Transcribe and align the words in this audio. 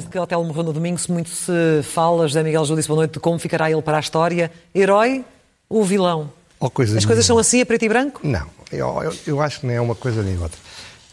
Desde 0.00 0.12
que 0.12 0.18
Hotel 0.18 0.42
morreu 0.42 0.62
no 0.62 0.72
domingo, 0.72 0.98
se 0.98 1.12
muito 1.12 1.28
se 1.28 1.82
fala, 1.82 2.26
José 2.26 2.42
Miguel 2.42 2.64
Júlio 2.64 2.80
disse 2.80 2.88
boa 2.88 3.00
noite, 3.00 3.12
de 3.12 3.20
como 3.20 3.38
ficará 3.38 3.70
ele 3.70 3.82
para 3.82 3.98
a 3.98 4.00
história. 4.00 4.50
Herói 4.74 5.22
ou 5.68 5.84
vilão? 5.84 6.32
Ou 6.58 6.70
coisa 6.70 6.96
As 6.96 7.04
coisas 7.04 7.26
são 7.26 7.36
assim, 7.36 7.60
a 7.60 7.66
preto 7.66 7.84
e 7.84 7.88
branco? 7.90 8.18
Não, 8.22 8.46
eu, 8.72 9.02
eu, 9.02 9.14
eu 9.26 9.40
acho 9.42 9.60
que 9.60 9.66
nem 9.66 9.76
é 9.76 9.80
uma 9.80 9.94
coisa 9.94 10.22
nem 10.22 10.38
outra. 10.38 10.58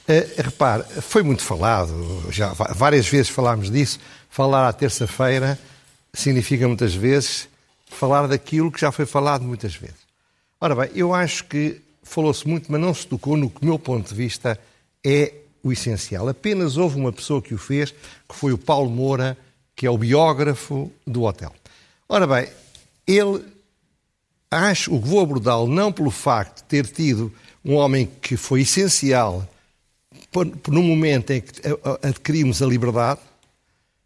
Uh, 0.07 0.42
repare, 0.42 0.84
foi 1.02 1.21
muito 1.21 1.43
falado, 1.43 2.23
já 2.32 2.54
várias 2.54 3.05
vezes 3.10 3.28
falámos 3.28 3.70
disso. 3.70 4.00
Falar 4.29 4.65
à 4.65 4.71
terça-feira 4.71 5.60
significa 6.14 6.65
muitas 6.65 6.96
vezes 6.96 7.50
falar 7.89 8.25
daquilo 8.25 8.71
que 8.71 8.79
já 8.79 8.89
foi 8.89 9.06
falado 9.06 9.43
muitas 9.43 9.75
vezes. 9.75 9.97
Ora 10.61 10.74
bem, 10.75 10.92
eu 10.96 11.14
acho 11.14 11.43
que 11.43 11.82
falou-se 12.04 12.47
muito, 12.47 12.71
mas 12.71 12.79
não 12.79 12.93
se 12.93 13.06
tocou 13.06 13.36
no 13.36 13.50
que, 13.50 13.60
do 13.60 13.68
meu 13.68 13.78
ponto 13.78 14.07
de 14.07 14.15
vista, 14.15 14.57
é 15.06 15.33
o 15.64 15.71
essencial. 15.71 16.28
Apenas 16.28 16.78
houve 16.78 16.97
uma 16.97 17.11
pessoa 17.11 17.42
que 17.42 17.54
o 17.54 17.57
fez, 17.57 17.92
que 17.92 18.36
foi 18.36 18.52
o 18.52 18.57
Paulo 18.57 18.89
Moura, 18.89 19.38
que 19.75 19.86
é 19.86 19.89
o 19.89 19.98
biógrafo 19.98 20.92
do 21.06 21.24
hotel. 21.24 21.54
Ora 22.10 22.25
bem, 22.25 22.48
ele 23.06 23.43
acho 24.50 24.93
o 24.93 25.01
que 25.01 25.07
vou 25.07 25.21
abordá-lo 25.21 25.68
não 25.68 25.92
pelo 25.92 26.12
facto 26.12 26.57
de 26.57 26.64
ter 26.64 26.88
tido 26.88 27.32
um 27.64 27.75
homem 27.75 28.10
que 28.21 28.38
foi 28.38 28.62
essencial 28.62 29.48
no 30.68 30.82
momento 30.82 31.32
em 31.32 31.42
que 31.42 31.51
adquirimos 32.02 32.62
a 32.62 32.66
liberdade, 32.66 33.20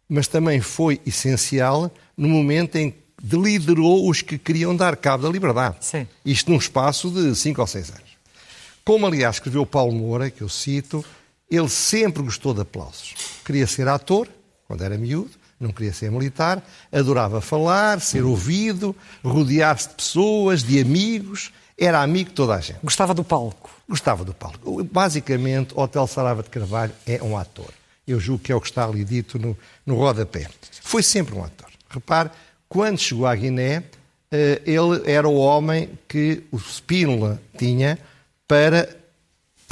mas 0.08 0.26
também 0.26 0.60
foi 0.60 1.00
essencial 1.06 1.90
no 2.16 2.28
momento 2.28 2.76
em 2.76 2.90
que 2.90 3.36
liderou 3.36 4.08
os 4.08 4.20
que 4.20 4.36
queriam 4.36 4.74
dar 4.74 4.96
cabo 4.96 5.24
da 5.24 5.28
liberdade. 5.28 5.76
Sim. 5.80 6.06
Isto 6.24 6.50
num 6.50 6.58
espaço 6.58 7.10
de 7.10 7.34
cinco 7.36 7.60
ou 7.60 7.66
seis 7.66 7.90
anos. 7.90 8.12
Como, 8.84 9.06
aliás, 9.06 9.36
escreveu 9.36 9.64
Paulo 9.64 9.92
Moura, 9.92 10.30
que 10.30 10.42
eu 10.42 10.48
cito, 10.48 11.04
ele 11.54 11.68
sempre 11.68 12.22
gostou 12.22 12.54
de 12.54 12.62
aplausos. 12.62 13.14
Queria 13.44 13.66
ser 13.66 13.86
ator, 13.86 14.26
quando 14.66 14.82
era 14.82 14.96
miúdo, 14.96 15.30
não 15.60 15.70
queria 15.70 15.92
ser 15.92 16.10
militar, 16.10 16.64
adorava 16.90 17.40
falar, 17.40 18.00
ser 18.00 18.24
ouvido, 18.24 18.96
rodear-se 19.22 19.88
de 19.90 19.94
pessoas, 19.94 20.62
de 20.62 20.80
amigos, 20.80 21.52
era 21.78 22.02
amigo 22.02 22.30
de 22.30 22.34
toda 22.34 22.54
a 22.54 22.60
gente. 22.60 22.78
Gostava 22.82 23.14
do 23.14 23.22
palco. 23.22 23.70
Gostava 23.88 24.24
do 24.24 24.32
palco. 24.34 24.82
Basicamente, 24.84 25.72
Hotel 25.76 26.06
Sarava 26.06 26.42
de 26.42 26.50
Carvalho 26.50 26.92
é 27.06 27.22
um 27.22 27.36
ator. 27.36 27.70
Eu 28.06 28.18
julgo 28.18 28.42
que 28.42 28.50
é 28.50 28.54
o 28.54 28.60
que 28.60 28.66
está 28.66 28.84
ali 28.84 29.04
dito 29.04 29.38
no, 29.38 29.56
no 29.86 29.96
rodapé. 29.96 30.48
Foi 30.82 31.02
sempre 31.02 31.34
um 31.34 31.44
ator. 31.44 31.68
Repare, 31.88 32.30
quando 32.68 32.98
chegou 32.98 33.26
à 33.26 33.34
Guiné, 33.34 33.84
eh, 34.30 34.62
ele 34.64 35.02
era 35.04 35.28
o 35.28 35.36
homem 35.36 35.90
que 36.08 36.42
o 36.50 36.58
Spínola 36.58 37.40
tinha 37.56 37.98
para 38.48 39.01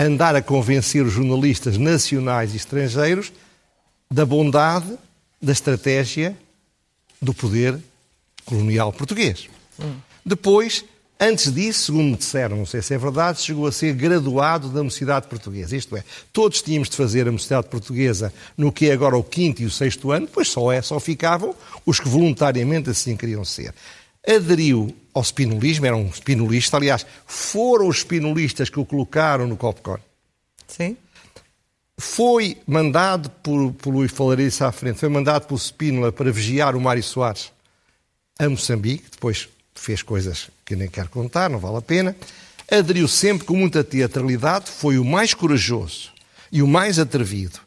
andar 0.04 0.34
a 0.34 0.42
convencer 0.42 1.04
os 1.04 1.12
jornalistas 1.12 1.76
nacionais 1.76 2.54
e 2.54 2.56
estrangeiros 2.56 3.32
da 4.10 4.24
bondade 4.24 4.98
da 5.40 5.52
estratégia 5.52 6.36
do 7.20 7.34
poder 7.34 7.78
colonial 8.44 8.92
português. 8.92 9.48
Depois, 10.24 10.84
antes 11.18 11.52
disso, 11.52 11.84
segundo 11.86 12.10
me 12.10 12.16
disseram, 12.16 12.56
não 12.56 12.66
sei 12.66 12.82
se 12.82 12.94
é 12.94 12.98
verdade, 12.98 13.40
chegou 13.40 13.66
a 13.66 13.72
ser 13.72 13.94
graduado 13.94 14.68
da 14.68 14.82
Mocidade 14.82 15.28
Portuguesa. 15.28 15.76
Isto 15.76 15.96
é, 15.96 16.04
todos 16.32 16.62
tínhamos 16.62 16.88
de 16.88 16.96
fazer 16.96 17.28
a 17.28 17.32
Mocidade 17.32 17.68
Portuguesa 17.68 18.32
no 18.56 18.72
que 18.72 18.88
é 18.88 18.92
agora 18.92 19.16
o 19.16 19.22
quinto 19.22 19.62
e 19.62 19.66
o 19.66 19.70
sexto 19.70 20.10
ano, 20.10 20.28
pois 20.30 20.48
só, 20.48 20.72
é, 20.72 20.82
só 20.82 20.98
ficavam 20.98 21.54
os 21.86 22.00
que 22.00 22.08
voluntariamente 22.08 22.90
assim 22.90 23.16
queriam 23.16 23.44
ser. 23.44 23.74
Aderiu 24.26 24.94
ao 25.12 25.22
spinolismo, 25.22 25.86
era 25.86 25.96
um 25.96 26.08
spinolista, 26.10 26.76
aliás, 26.76 27.06
foram 27.26 27.88
os 27.88 27.98
spinolistas 27.98 28.70
que 28.70 28.78
o 28.78 28.84
colocaram 28.84 29.46
no 29.46 29.56
Copcon. 29.56 29.98
Sim? 30.66 30.96
Foi 31.98 32.56
mandado 32.66 33.28
por, 33.28 33.72
por 33.74 33.92
Luís 33.92 34.10
falarei 34.10 34.46
isso 34.46 34.64
à 34.64 34.72
frente, 34.72 34.98
foi 34.98 35.08
mandado 35.08 35.46
por 35.46 35.58
Spínola 35.58 36.10
para 36.10 36.32
vigiar 36.32 36.74
o 36.74 36.80
Mário 36.80 37.02
Soares 37.02 37.52
a 38.38 38.48
Moçambique, 38.48 39.10
depois 39.10 39.48
fez 39.74 40.02
coisas 40.02 40.48
que 40.64 40.72
eu 40.72 40.78
nem 40.78 40.88
quero 40.88 41.10
contar, 41.10 41.50
não 41.50 41.58
vale 41.58 41.76
a 41.76 41.82
pena. 41.82 42.16
Aderiu 42.70 43.06
sempre 43.06 43.46
com 43.46 43.54
muita 43.54 43.84
teatralidade, 43.84 44.70
foi 44.70 44.96
o 44.96 45.04
mais 45.04 45.34
corajoso 45.34 46.10
e 46.50 46.62
o 46.62 46.66
mais 46.66 46.98
atrevido 46.98 47.60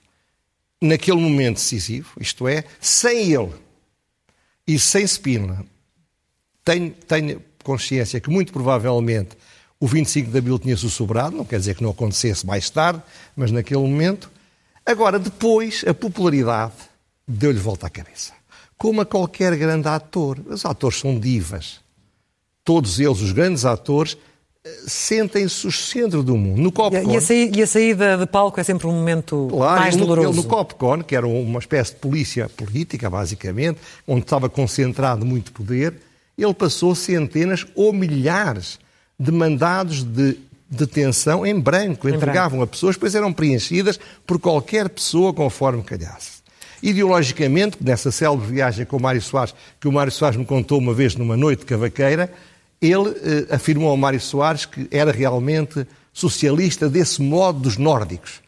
naquele 0.81 1.19
momento 1.19 1.55
decisivo, 1.55 2.09
isto 2.19 2.47
é, 2.47 2.63
sem 2.81 3.31
ele 3.31 3.53
e 4.67 4.79
sem 4.79 5.05
Spínola, 5.05 5.65
tenho, 6.63 6.91
tenho 7.07 7.41
consciência 7.63 8.19
que 8.19 8.29
muito 8.29 8.51
provavelmente 8.53 9.37
o 9.79 9.87
25 9.87 10.31
de 10.31 10.37
Abril 10.37 10.59
tinha 10.59 10.77
sussurrado, 10.77 11.35
não 11.35 11.43
quer 11.45 11.59
dizer 11.59 11.75
que 11.75 11.83
não 11.83 11.89
acontecesse 11.91 12.45
mais 12.45 12.69
tarde, 12.69 13.01
mas 13.35 13.51
naquele 13.51 13.81
momento. 13.81 14.31
Agora, 14.85 15.17
depois, 15.19 15.83
a 15.87 15.93
popularidade 15.93 16.73
deu-lhe 17.27 17.59
volta 17.59 17.87
à 17.87 17.89
cabeça. 17.89 18.33
Como 18.77 19.01
a 19.01 19.05
qualquer 19.05 19.55
grande 19.57 19.87
ator. 19.87 20.39
Os 20.47 20.65
atores 20.65 20.99
são 20.99 21.17
divas. 21.19 21.79
Todos 22.65 22.99
eles, 22.99 23.19
os 23.21 23.31
grandes 23.33 23.65
atores, 23.65 24.17
eh, 24.63 24.69
sentem-se 24.87 25.67
o 25.67 25.71
centro 25.71 26.23
do 26.23 26.37
mundo. 26.37 26.61
No 26.61 26.69
E 26.69 26.71
Copcon, 26.71 27.09
a, 27.09 27.13
e 27.13 27.17
a 27.17 27.21
saí- 27.21 27.51
e 27.53 27.61
a 27.61 27.67
saída 27.67 28.17
de 28.17 28.25
palco 28.25 28.59
é 28.59 28.63
sempre 28.63 28.87
um 28.87 28.91
momento 28.93 29.47
Claro, 29.51 29.81
mais 29.81 29.95
no- 29.95 30.05
doloroso. 30.05 30.41
no 30.41 30.43
Copcon, 30.47 31.01
que 31.03 31.15
era 31.15 31.27
uma 31.27 31.59
espécie 31.59 31.93
de 31.93 31.99
polícia 31.99 32.47
política, 32.49 33.09
basicamente, 33.09 33.79
onde 34.07 34.21
estava 34.21 34.49
concentrado 34.49 35.25
muito 35.25 35.51
poder, 35.51 35.93
ele 36.37 36.53
passou 36.53 36.95
centenas 36.95 37.65
ou 37.75 37.93
milhares 37.93 38.79
de 39.19 39.31
mandados 39.31 40.03
de 40.03 40.37
detenção 40.69 41.45
em 41.45 41.59
branco. 41.59 42.09
Entregavam 42.09 42.61
a 42.61 42.67
pessoas, 42.67 42.95
depois 42.95 43.15
eram 43.15 43.31
preenchidas 43.31 43.99
por 44.25 44.39
qualquer 44.39 44.89
pessoa 44.89 45.33
conforme 45.33 45.83
calhasse. 45.83 46.43
Ideologicamente, 46.81 47.77
nessa 47.79 48.11
célebre 48.11 48.47
viagem 48.47 48.85
com 48.85 48.97
o 48.97 49.01
Mário 49.01 49.21
Soares, 49.21 49.55
que 49.79 49.87
o 49.87 49.91
Mário 49.91 50.11
Soares 50.11 50.37
me 50.37 50.45
contou 50.45 50.79
uma 50.79 50.93
vez 50.93 51.15
numa 51.15 51.37
noite 51.37 51.65
cavaqueira, 51.65 52.33
ele 52.81 53.09
eh, 53.09 53.55
afirmou 53.55 53.89
ao 53.89 53.95
Mário 53.95 54.19
Soares 54.19 54.65
que 54.65 54.87
era 54.91 55.11
realmente 55.11 55.87
socialista 56.11 56.89
desse 56.89 57.21
modo 57.21 57.59
dos 57.59 57.77
nórdicos. 57.77 58.41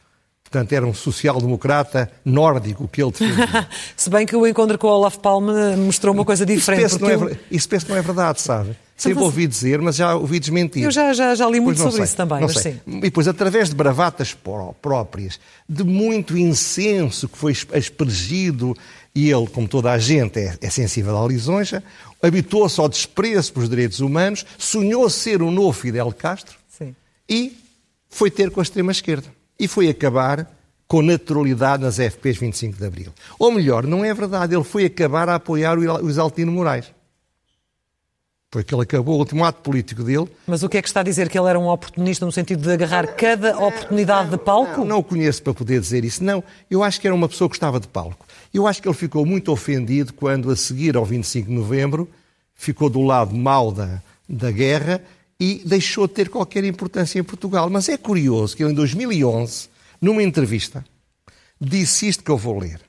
Portanto, 0.45 0.71
era 0.73 0.85
um 0.85 0.93
social-democrata 0.93 2.09
nórdico 2.23 2.87
que 2.87 3.01
ele 3.03 3.11
defendia. 3.11 3.67
Se 3.97 4.09
bem 4.09 4.25
que 4.25 4.35
o 4.35 4.47
encontro 4.47 4.77
com 4.77 4.87
o 4.87 4.91
Olaf 4.91 5.17
Palme 5.17 5.51
mostrou 5.75 6.13
uma 6.13 6.23
coisa 6.23 6.43
Isso 6.45 6.53
diferente. 6.53 6.81
penso, 6.83 6.97
que 6.99 7.03
não 7.03 7.27
é, 7.29 7.37
isso 7.51 7.67
penso 7.67 7.85
que 7.85 7.91
não 7.91 7.97
é 7.97 8.01
verdade, 8.01 8.41
sabe? 8.41 8.75
Sempre 8.95 9.15
mas- 9.15 9.23
ouvi 9.25 9.47
dizer, 9.47 9.81
mas 9.81 9.95
já 9.97 10.15
ouvi 10.15 10.39
desmentir. 10.39 10.83
Eu 10.83 10.91
já- 10.91 11.11
já- 11.13 11.35
já 11.35 11.49
li 11.49 11.59
muito 11.59 11.77
sobre 11.79 11.95
sei, 11.95 12.03
isso 12.05 12.15
também, 12.15 12.39
mas 12.39 12.53
sei. 12.53 12.73
sim. 12.73 12.79
E 12.87 13.01
depois, 13.01 13.27
através 13.27 13.67
de 13.69 13.75
bravatas 13.75 14.33
pró- 14.33 14.73
próprias, 14.81 15.37
de 15.67 15.83
muito 15.83 16.37
incenso 16.37 17.27
que 17.27 17.37
foi 17.37 17.51
aspergido, 17.73 18.73
e 19.13 19.29
ele, 19.29 19.47
como 19.47 19.67
toda 19.67 19.91
a 19.91 19.97
gente, 19.97 20.39
é, 20.39 20.55
é 20.61 20.69
sensível 20.69 21.21
à 21.21 21.27
lisonja, 21.27 21.83
habituou-se 22.21 22.79
ao 22.79 22.87
desprezo 22.87 23.51
pelos 23.51 23.67
direitos 23.67 23.99
humanos, 23.99 24.45
sonhou 24.57 25.09
ser 25.09 25.41
o 25.41 25.51
novo 25.51 25.73
Fidel 25.73 26.13
Castro 26.17 26.55
Sim. 26.69 26.95
e 27.27 27.57
foi 28.09 28.31
ter 28.31 28.49
com 28.51 28.61
a 28.61 28.63
extrema-esquerda. 28.63 29.27
E 29.59 29.67
foi 29.67 29.89
acabar 29.89 30.49
com 30.87 31.01
naturalidade 31.01 31.83
nas 31.83 31.97
FPs 31.97 32.37
25 32.37 32.77
de 32.77 32.85
Abril. 32.85 33.13
Ou 33.39 33.51
melhor, 33.51 33.85
não 33.85 34.05
é 34.05 34.13
verdade, 34.13 34.55
ele 34.55 34.63
foi 34.63 34.85
acabar 34.85 35.27
a 35.29 35.35
apoiar 35.35 35.77
o 35.77 36.09
Isaltino 36.09 36.51
Moraes. 36.51 36.93
Foi 38.51 38.63
que 38.63 38.73
ele 38.73 38.83
acabou 38.83 39.15
o 39.15 39.19
último 39.19 39.43
ato 39.43 39.61
político 39.61 40.03
dele. 40.03 40.29
Mas 40.47 40.63
o 40.63 40.69
que 40.69 40.77
é 40.77 40.81
que 40.81 40.87
está 40.87 41.01
a 41.01 41.03
dizer? 41.03 41.27
Que 41.27 41.37
ele 41.37 41.49
era 41.49 41.59
um 41.59 41.67
oportunista 41.67 42.25
no 42.25 42.31
sentido 42.31 42.61
de 42.61 42.71
agarrar 42.71 43.07
cada 43.07 43.57
oportunidade 43.57 44.29
de 44.29 44.37
palco? 44.37 44.79
Não, 44.79 44.85
não 44.85 44.99
o 44.99 45.03
conheço 45.03 45.43
para 45.43 45.53
poder 45.53 45.79
dizer 45.81 46.05
isso, 46.05 46.23
não. 46.23 46.41
Eu 46.71 46.81
acho 46.81 47.01
que 47.01 47.07
era 47.07 47.13
uma 47.13 47.27
pessoa 47.27 47.49
que 47.49 47.55
estava 47.57 47.81
de 47.81 47.87
palco. 47.87 48.25
Eu 48.53 48.65
acho 48.65 48.81
que 48.81 48.87
ele 48.87 48.95
ficou 48.95 49.25
muito 49.25 49.51
ofendido 49.51 50.13
quando, 50.13 50.49
a 50.49 50.55
seguir 50.55 50.95
ao 50.95 51.03
25 51.03 51.49
de 51.49 51.53
novembro, 51.53 52.09
ficou 52.53 52.89
do 52.89 53.01
lado 53.01 53.35
mau 53.35 53.73
da, 53.73 54.01
da 54.29 54.51
guerra 54.51 55.01
e 55.39 55.61
deixou 55.65 56.07
de 56.07 56.13
ter 56.13 56.29
qualquer 56.29 56.63
importância 56.63 57.19
em 57.19 57.23
Portugal. 57.23 57.69
Mas 57.69 57.89
é 57.89 57.97
curioso 57.97 58.55
que 58.55 58.63
ele, 58.63 58.71
em 58.71 58.75
2011, 58.75 59.69
numa 60.01 60.23
entrevista, 60.23 60.85
disse 61.59 62.07
isto 62.07 62.23
que 62.23 62.31
eu 62.31 62.37
vou 62.37 62.59
ler. 62.59 62.81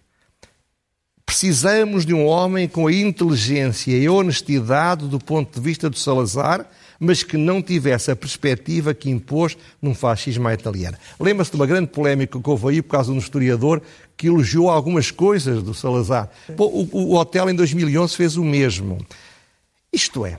Precisamos 1.24 2.06
de 2.06 2.14
um 2.14 2.24
homem 2.24 2.68
com 2.68 2.86
a 2.86 2.92
inteligência 2.92 3.96
e 3.96 4.06
a 4.06 4.12
honestidade 4.12 5.08
do 5.08 5.18
ponto 5.18 5.58
de 5.58 5.60
vista 5.60 5.90
do 5.90 5.98
Salazar, 5.98 6.64
mas 7.00 7.22
que 7.22 7.36
não 7.36 7.60
tivesse 7.60 8.10
a 8.10 8.16
perspectiva 8.16 8.94
que 8.94 9.10
impôs 9.10 9.56
num 9.82 9.94
fascismo 9.94 10.48
à 10.48 10.54
italiana. 10.54 10.98
Lembra-se 11.20 11.50
de 11.50 11.56
uma 11.56 11.66
grande 11.66 11.88
polémica 11.88 12.40
que 12.40 12.48
houve 12.48 12.68
aí 12.68 12.80
por 12.80 12.92
causa 12.92 13.10
de 13.10 13.16
um 13.16 13.20
historiador 13.20 13.82
que 14.16 14.28
elogiou 14.28 14.70
algumas 14.70 15.10
coisas 15.10 15.62
do 15.62 15.74
Salazar. 15.74 16.30
Pô, 16.56 16.66
O, 16.66 16.88
o 16.92 17.14
hotel 17.16 17.50
em 17.50 17.54
2011 17.54 18.16
fez 18.16 18.36
o 18.36 18.44
mesmo. 18.44 19.04
Isto 19.92 20.24
é, 20.24 20.38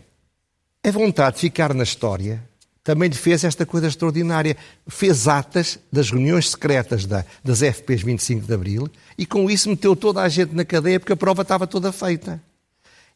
a 0.88 0.92
vontade 0.92 1.36
de 1.36 1.42
ficar 1.42 1.74
na 1.74 1.84
história 1.84 2.44
também 2.84 3.10
lhe 3.10 3.16
fez 3.16 3.44
esta 3.44 3.66
coisa 3.66 3.88
extraordinária. 3.88 4.56
Fez 4.88 5.28
atas 5.28 5.78
das 5.92 6.10
reuniões 6.10 6.51
secretas 6.51 7.06
da- 7.06 7.25
das 7.44 7.62
FPs 7.62 8.01
25 8.01 8.48
de 8.48 8.54
Abril 8.54 8.89
e 9.18 9.25
com 9.25 9.50
isso 9.50 9.69
meteu 9.69 9.94
toda 9.95 10.22
a 10.22 10.30
gente 10.30 10.56
na 10.56 10.63
cadeia 10.63 10.98
porque 11.00 11.12
a 11.12 11.18
prova 11.18 11.42
estava 11.42 11.68
toda 11.68 11.92
feita. 11.92 12.42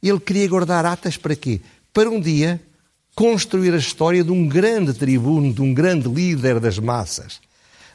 Ele 0.03 0.19
queria 0.19 0.47
guardar 0.49 0.85
atas 0.85 1.15
para 1.15 1.35
quê? 1.35 1.61
Para 1.93 2.09
um 2.09 2.19
dia 2.19 2.59
construir 3.15 3.73
a 3.73 3.77
história 3.77 4.23
de 4.23 4.31
um 4.31 4.45
grande 4.47 4.93
tribuno, 4.93 5.53
de 5.53 5.61
um 5.61 5.73
grande 5.73 6.09
líder 6.09 6.59
das 6.59 6.77
massas. 6.79 7.39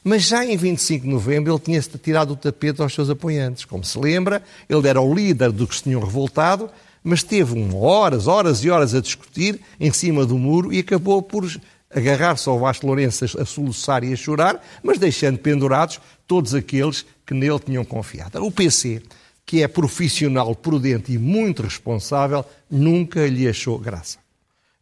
Mas 0.05 0.23
já 0.23 0.45
em 0.47 0.57
25 0.57 1.05
de 1.05 1.11
novembro 1.13 1.53
ele 1.53 1.61
tinha-se 1.61 1.91
tirado 1.99 2.33
o 2.33 2.37
tapete 2.37 2.81
aos 2.81 2.95
seus 2.95 3.11
apoiantes. 3.11 3.65
Como 3.65 3.85
se 3.85 3.99
lembra, 3.99 4.43
ele 4.69 4.87
era 4.89 5.01
o 5.01 5.13
líder 5.15 5.51
do 5.53 5.67
que 5.67 5.75
se 5.75 5.83
tinham 5.83 6.01
revoltado, 6.01 6.71
mas 7.07 7.23
teve 7.23 7.55
horas, 7.73 8.27
horas 8.27 8.65
e 8.65 8.69
horas 8.69 8.93
a 8.93 9.01
discutir 9.01 9.61
em 9.79 9.93
cima 9.93 10.27
do 10.27 10.37
muro 10.37 10.73
e 10.73 10.81
acabou 10.81 11.23
por 11.23 11.49
agarrar-se 11.89 12.49
ao 12.49 12.59
Vasco 12.59 12.85
Lourenço 12.85 13.25
a 13.41 13.45
soluçar 13.45 14.03
e 14.03 14.13
a 14.13 14.17
chorar, 14.17 14.61
mas 14.83 14.99
deixando 14.99 15.39
pendurados 15.39 16.01
todos 16.27 16.53
aqueles 16.53 17.07
que 17.25 17.33
nele 17.33 17.61
tinham 17.61 17.85
confiado. 17.85 18.45
O 18.45 18.51
PC, 18.51 19.01
que 19.47 19.63
é 19.63 19.69
profissional, 19.69 20.53
prudente 20.57 21.13
e 21.13 21.19
muito 21.19 21.63
responsável, 21.63 22.45
nunca 22.69 23.25
lhe 23.29 23.47
achou 23.47 23.79
graça. 23.79 24.19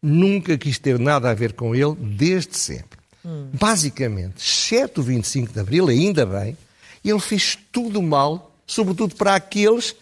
Nunca 0.03 0.57
quis 0.57 0.79
ter 0.79 0.99
nada 0.99 1.29
a 1.31 1.35
ver 1.35 1.53
com 1.53 1.75
ele, 1.75 1.95
desde 1.95 2.57
sempre. 2.57 3.01
Hum. 3.23 3.49
Basicamente, 3.53 4.39
exceto 4.39 5.03
o 5.03 5.05
25 5.05 5.53
de 5.53 5.61
Abril, 5.61 5.89
ainda 5.89 6.25
bem, 6.25 6.57
ele 7.05 7.21
fez 7.21 7.59
tudo 7.71 8.01
mal, 8.01 8.51
sobretudo 8.67 9.15
para 9.15 9.35
aqueles 9.35 9.95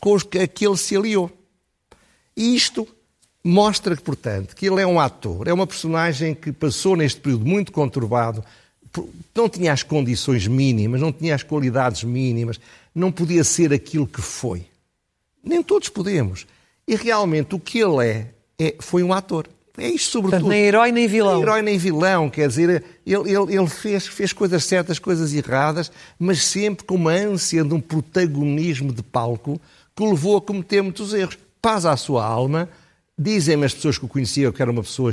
com 0.00 0.14
os 0.14 0.22
que 0.22 0.64
ele 0.64 0.76
se 0.78 0.96
aliou. 0.96 1.35
E 2.36 2.54
isto 2.54 2.86
mostra, 3.42 3.96
portanto, 3.96 4.54
que 4.54 4.66
ele 4.66 4.82
é 4.82 4.86
um 4.86 5.00
ator, 5.00 5.48
é 5.48 5.52
uma 5.52 5.66
personagem 5.66 6.34
que 6.34 6.52
passou 6.52 6.96
neste 6.96 7.20
período 7.20 7.46
muito 7.46 7.72
conturbado, 7.72 8.44
não 9.34 9.48
tinha 9.48 9.72
as 9.72 9.82
condições 9.82 10.46
mínimas, 10.46 11.00
não 11.00 11.12
tinha 11.12 11.34
as 11.34 11.42
qualidades 11.42 12.02
mínimas, 12.02 12.58
não 12.94 13.12
podia 13.12 13.44
ser 13.44 13.72
aquilo 13.72 14.06
que 14.06 14.20
foi. 14.20 14.66
Nem 15.44 15.62
todos 15.62 15.88
podemos. 15.88 16.46
E 16.88 16.96
realmente 16.96 17.54
o 17.54 17.60
que 17.60 17.78
ele 17.78 18.06
é, 18.06 18.30
é 18.58 18.74
foi 18.80 19.02
um 19.02 19.12
ator. 19.12 19.48
É 19.78 19.88
isto, 19.88 20.12
sobretudo. 20.12 20.40
Portanto, 20.40 20.48
nem 20.48 20.64
herói 20.64 20.90
nem 20.90 21.06
vilão. 21.06 21.34
Nem 21.34 21.42
herói 21.42 21.62
nem 21.62 21.78
vilão, 21.78 22.30
quer 22.30 22.48
dizer, 22.48 22.82
ele, 23.06 23.30
ele, 23.30 23.56
ele 23.56 23.68
fez, 23.68 24.06
fez 24.06 24.32
coisas 24.32 24.64
certas, 24.64 24.98
coisas 24.98 25.34
erradas, 25.34 25.92
mas 26.18 26.42
sempre 26.42 26.86
com 26.86 26.94
uma 26.94 27.12
ânsia 27.12 27.62
de 27.62 27.74
um 27.74 27.80
protagonismo 27.80 28.92
de 28.92 29.02
palco 29.02 29.60
que 29.94 30.02
o 30.02 30.10
levou 30.10 30.38
a 30.38 30.40
cometer 30.40 30.82
muitos 30.82 31.12
erros. 31.12 31.36
Paz 31.66 31.84
à 31.84 31.96
sua 31.96 32.24
alma, 32.24 32.68
dizem-me 33.18 33.66
as 33.66 33.74
pessoas 33.74 33.98
que 33.98 34.04
o 34.04 34.08
conheciam 34.08 34.52
que 34.52 34.62
era 34.62 34.70
uma 34.70 34.84
pessoa 34.84 35.10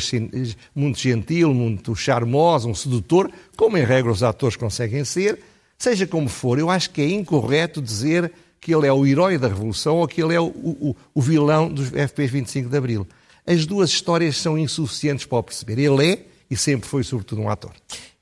muito 0.76 1.00
gentil, 1.00 1.52
muito 1.52 1.96
charmosa, 1.96 2.68
um 2.68 2.76
sedutor, 2.76 3.32
como 3.58 3.76
em 3.76 3.84
regra 3.84 4.12
os 4.12 4.22
atores 4.22 4.56
conseguem 4.56 5.04
ser. 5.04 5.40
Seja 5.80 6.06
como 6.06 6.30
for, 6.30 6.60
eu 6.60 6.70
acho 6.70 6.92
que 6.92 7.02
é 7.02 7.10
incorreto 7.10 7.82
dizer 7.82 8.32
que 8.62 8.72
ele 8.72 8.86
é 8.86 8.94
o 8.94 9.04
herói 9.04 9.40
da 9.40 9.48
Revolução 9.48 9.96
ou 9.96 10.08
que 10.08 10.22
ele 10.22 10.36
é 10.36 10.40
o, 10.40 10.46
o, 10.46 10.96
o 11.16 11.22
vilão 11.24 11.74
dos 11.74 11.88
FPs 11.90 12.30
25 12.30 12.70
de 12.70 12.78
Abril. 12.78 13.08
As 13.48 13.66
duas 13.66 13.90
histórias 13.90 14.38
são 14.38 14.56
insuficientes 14.56 15.26
para 15.26 15.40
o 15.40 15.44
perceber. 15.44 15.80
Ele 15.80 16.08
é 16.08 16.26
e 16.52 16.56
sempre 16.56 16.88
foi, 16.88 17.04
sobretudo, 17.04 17.42
um 17.42 17.50
ator. 17.50 17.72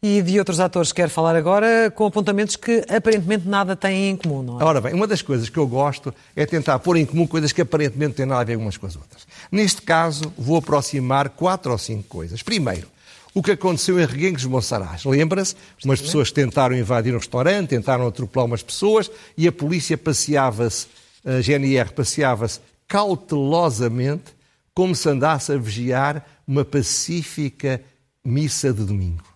E 0.04 0.20
de 0.24 0.40
outros 0.40 0.60
atores 0.60 0.92
quer 0.92 1.10
falar 1.10 1.36
agora 1.36 1.92
com 1.92 2.08
apontamentos 2.08 2.56
que 2.56 2.84
aparentemente 2.90 3.48
nada 3.48 3.76
têm 3.76 4.10
em 4.10 4.16
comum, 4.16 4.42
não 4.42 4.60
é? 4.60 4.64
Ora 4.64 4.82
bem, 4.82 4.96
uma 4.96 5.06
das 5.06 5.22
coisas 5.22 5.48
que 5.48 5.60
eu 5.60 5.68
gosto 5.68 6.12
é 6.36 6.44
tentar 6.44 6.80
pôr 6.80 6.98
em 6.98 7.06
comum 7.06 7.28
coisas 7.28 7.52
que 7.52 7.62
aparentemente 7.62 8.16
têm 8.16 8.26
nada 8.26 8.42
a 8.42 8.44
ver 8.44 8.58
umas 8.58 8.78
com 8.78 8.88
as 8.88 8.96
outras. 8.96 9.28
Neste 9.52 9.84
caso, 9.84 10.34
vou 10.36 10.58
aproximar 10.58 11.30
quatro 11.30 11.72
ou 11.72 11.78
cinco 11.78 12.02
coisas. 12.08 12.42
Primeiro, 12.42 12.88
o 13.32 13.44
que 13.44 13.52
aconteceu 13.52 14.00
em 14.00 14.06
Reguengos 14.08 14.42
de 14.42 14.50
Monsaraz. 14.50 15.06
Lembra-se? 15.06 15.56
Umas 15.86 16.02
pessoas 16.02 16.32
tentaram 16.32 16.76
invadir 16.76 17.14
um 17.14 17.20
restaurante, 17.20 17.70
tentaram 17.70 18.08
atropelar 18.08 18.48
umas 18.48 18.64
pessoas 18.64 19.12
e 19.38 19.48
a 19.48 19.52
polícia 19.52 20.00
passeava-se, 20.00 20.88
a 21.24 21.42
GNR 21.42 21.92
passeava-se 21.94 22.60
cautelosamente 22.88 24.34
como 24.74 24.96
se 24.96 25.08
andasse 25.08 25.52
a 25.52 25.58
vigiar 25.58 26.26
uma 26.48 26.66
pacífica 26.66 27.80
missa 28.26 28.74
de 28.74 28.84
domingo. 28.84 29.31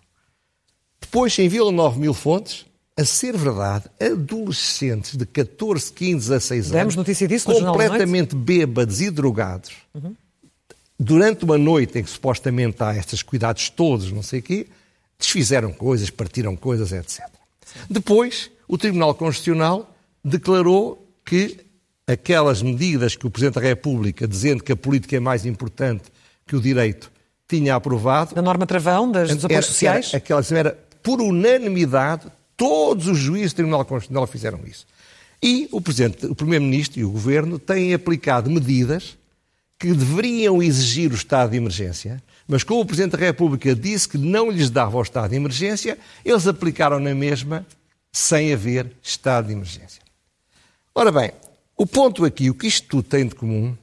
Depois, 1.06 1.38
em 1.38 1.48
Vila 1.48 1.70
Nove 1.70 2.00
Mil 2.00 2.12
Fontes, 2.12 2.66
a 2.96 3.04
ser 3.04 3.36
verdade, 3.36 3.84
adolescentes 4.00 5.16
de 5.16 5.24
14, 5.24 5.92
15, 5.92 6.28
16 6.28 6.66
anos, 6.66 6.72
Demos 6.72 6.96
notícia 6.96 7.28
disso 7.28 7.46
completamente 7.46 8.34
bêbados 8.34 9.00
e 9.00 9.08
drogados, 9.08 9.70
uhum. 9.94 10.14
durante 10.98 11.44
uma 11.44 11.56
noite 11.56 11.98
em 11.98 12.02
que 12.02 12.10
supostamente 12.10 12.82
há 12.82 12.96
estes 12.96 13.22
cuidados 13.22 13.70
todos, 13.70 14.10
não 14.10 14.22
sei 14.22 14.40
o 14.40 14.42
quê, 14.42 14.66
desfizeram 15.16 15.72
coisas, 15.72 16.10
partiram 16.10 16.56
coisas, 16.56 16.90
etc. 16.90 17.24
Depois, 17.88 18.50
o 18.66 18.76
Tribunal 18.76 19.14
Constitucional 19.14 19.94
declarou 20.24 21.08
que 21.24 21.58
aquelas 22.04 22.62
medidas 22.62 23.14
que 23.14 23.26
o 23.26 23.30
Presidente 23.30 23.54
da 23.54 23.60
República, 23.60 24.26
dizendo 24.26 24.64
que 24.64 24.72
a 24.72 24.76
política 24.76 25.16
é 25.16 25.20
mais 25.20 25.46
importante 25.46 26.04
que 26.46 26.56
o 26.56 26.60
direito, 26.60 27.12
tinha 27.48 27.74
aprovado. 27.76 28.34
Da 28.34 28.42
norma 28.42 28.66
travão, 28.66 29.10
das, 29.10 29.34
dos 29.34 29.44
apoios 29.44 29.66
sociais? 29.66 30.08
Era, 30.08 30.16
aquelas, 30.18 30.50
era, 30.50 30.85
por 31.06 31.20
unanimidade, 31.20 32.26
todos 32.56 33.06
os 33.06 33.16
juízes 33.16 33.52
do 33.52 33.58
Tribunal 33.58 33.84
Constitucional 33.84 34.26
fizeram 34.26 34.66
isso. 34.66 34.84
E 35.40 35.68
o 35.70 35.80
Presidente, 35.80 36.26
o 36.26 36.34
Primeiro-Ministro 36.34 36.98
e 36.98 37.04
o 37.04 37.12
Governo 37.12 37.60
têm 37.60 37.94
aplicado 37.94 38.50
medidas 38.50 39.16
que 39.78 39.92
deveriam 39.92 40.60
exigir 40.60 41.12
o 41.12 41.14
estado 41.14 41.52
de 41.52 41.58
emergência, 41.58 42.20
mas 42.48 42.64
como 42.64 42.80
o 42.80 42.84
Presidente 42.84 43.12
da 43.12 43.18
República 43.18 43.72
disse 43.72 44.08
que 44.08 44.18
não 44.18 44.50
lhes 44.50 44.68
dava 44.68 44.96
o 44.98 45.02
estado 45.02 45.30
de 45.30 45.36
emergência, 45.36 45.96
eles 46.24 46.44
aplicaram 46.48 46.98
na 46.98 47.14
mesma 47.14 47.64
sem 48.10 48.52
haver 48.52 48.90
estado 49.00 49.46
de 49.46 49.52
emergência. 49.52 50.02
Ora 50.92 51.12
bem, 51.12 51.30
o 51.76 51.86
ponto 51.86 52.24
aqui, 52.24 52.50
o 52.50 52.54
que 52.54 52.66
isto 52.66 52.88
tudo 52.88 53.04
tem 53.04 53.28
de 53.28 53.34
comum, 53.36 53.76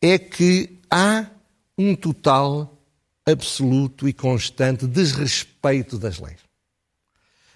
é 0.00 0.16
que 0.20 0.78
há 0.88 1.26
um 1.76 1.96
total, 1.96 2.78
absoluto 3.26 4.08
e 4.08 4.12
constante 4.12 4.86
desrespeito 4.86 5.98
das 5.98 6.20
leis. 6.20 6.49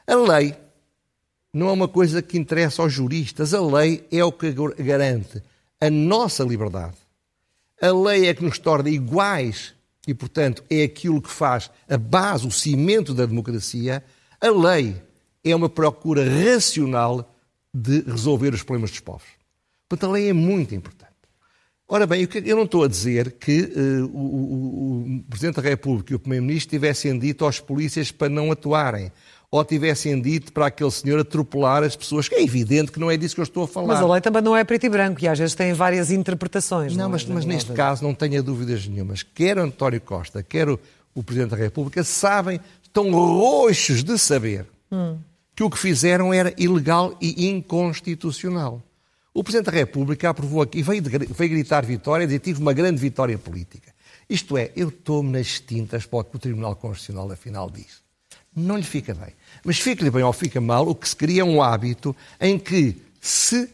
A 0.07 0.15
lei 0.15 0.55
não 1.53 1.69
é 1.69 1.73
uma 1.73 1.89
coisa 1.89 2.21
que 2.21 2.37
interessa 2.37 2.83
aos 2.83 2.93
juristas, 2.93 3.55
a 3.55 3.61
lei 3.61 4.07
é 4.11 4.25
o 4.25 4.33
que 4.33 4.53
garante 4.79 5.43
a 5.81 5.89
nossa 5.89 6.43
liberdade. 6.43 6.97
A 7.81 7.93
lei 7.93 8.27
é 8.27 8.35
que 8.35 8.45
nos 8.45 8.59
torna 8.59 8.89
iguais 8.89 9.75
e, 10.07 10.15
portanto, 10.15 10.65
é 10.69 10.83
aquilo 10.83 11.23
que 11.23 11.31
faz 11.31 11.71
a 11.89 11.97
base, 11.97 12.47
o 12.47 12.51
cimento 12.51 13.15
da 13.15 13.27
democracia. 13.27 14.03
A 14.41 14.51
lei 14.51 15.01
é 15.43 15.55
uma 15.55 15.69
procura 15.69 16.25
racional 16.29 17.35
de 17.73 18.01
resolver 18.03 18.55
os 18.55 18.63
problemas 18.63 18.91
dos 18.91 19.01
povos. 19.01 19.29
Portanto, 19.89 20.11
a 20.11 20.13
lei 20.13 20.29
é 20.29 20.33
muito 20.33 20.75
importante. 20.75 21.05
Ora 21.87 22.07
bem, 22.07 22.27
eu 22.45 22.57
não 22.57 22.65
estou 22.65 22.83
a 22.83 22.89
dizer 22.89 23.33
que 23.33 23.61
uh, 23.61 24.07
o, 24.07 24.19
o, 24.19 25.19
o, 25.19 25.25
Presidente 25.29 25.57
da 25.57 25.69
República 25.69 26.13
e 26.13 26.17
o 26.17 26.19
Primeiro-Ministro 26.19 26.71
tivessem 26.71 27.19
dito 27.19 27.45
aos 27.45 27.61
polícias 27.61 28.11
para 28.11 28.31
não 28.31 28.51
atuarem, 28.51 29.13
ou 29.57 29.65
tivessem 29.65 30.21
dito 30.21 30.53
para 30.53 30.67
aquele 30.67 30.91
senhor 30.91 31.21
atropelar 31.21 31.85
as 31.85 31.95
pessoas, 31.95 32.29
que 32.29 32.35
é 32.35 32.43
evidente 32.43 32.91
que 32.91 32.99
não 32.99 33.09
é 33.09 33.17
disso 33.17 33.37
que 33.37 33.41
eu 33.41 33.45
estou 33.45 33.63
a 33.63 33.69
falar. 33.69 33.87
Mas 33.87 34.01
a 34.01 34.13
lei 34.13 34.21
também 34.21 34.43
não 34.43 34.57
é 34.57 34.65
preto 34.65 34.87
e 34.87 34.89
branco, 34.89 35.23
e 35.23 35.29
às 35.29 35.39
vezes 35.39 35.55
tem 35.55 35.73
várias 35.73 36.11
interpretações. 36.11 36.97
Não, 36.97 37.05
não 37.05 37.11
mas, 37.11 37.23
é? 37.23 37.33
mas 37.33 37.45
neste 37.45 37.73
caso 37.73 38.03
não 38.03 38.13
tenha 38.13 38.43
dúvidas 38.43 38.85
nenhumas. 38.89 39.23
Quer 39.23 39.57
António 39.57 40.01
Costa, 40.01 40.43
quer 40.43 40.69
o, 40.69 40.81
o 41.15 41.23
Presidente 41.23 41.51
da 41.51 41.57
República, 41.57 42.03
sabem, 42.03 42.59
estão 42.83 43.13
roxos 43.13 44.03
de 44.03 44.19
saber 44.19 44.67
hum. 44.91 45.19
que 45.55 45.63
o 45.63 45.71
que 45.71 45.79
fizeram 45.79 46.35
era 46.35 46.53
ilegal 46.59 47.17
e 47.21 47.47
inconstitucional. 47.49 48.83
O 49.33 49.45
Presidente 49.45 49.67
da 49.67 49.79
República 49.79 50.31
aprovou 50.31 50.63
aqui, 50.63 50.83
veio, 50.83 51.01
veio 51.01 51.51
gritar 51.51 51.87
vitória, 51.87 52.27
dizer 52.27 52.41
tive 52.41 52.61
uma 52.61 52.73
grande 52.73 53.01
vitória 53.01 53.39
política. 53.39 53.95
Isto 54.29 54.59
é, 54.59 54.73
eu 54.75 54.89
estou-me 54.89 55.31
nas 55.31 55.61
tintas 55.61 56.07
para 56.07 56.19
o 56.19 56.25
que 56.25 56.35
o 56.35 56.41
Tribunal 56.41 56.75
Constitucional 56.75 57.31
afinal 57.31 57.71
diz. 57.71 58.04
Não 58.55 58.77
lhe 58.77 58.83
fica 58.83 59.15
bem. 59.15 59.31
Mas 59.65 59.79
fica-lhe 59.79 60.11
bem 60.11 60.23
ou 60.23 60.33
fica 60.33 60.61
mal, 60.61 60.89
o 60.89 60.95
que 60.95 61.09
se 61.09 61.17
cria 61.17 61.43
é 61.43 61.45
um 61.45 61.63
hábito 61.63 62.15
em 62.41 62.59
que 62.59 62.97
se, 63.21 63.69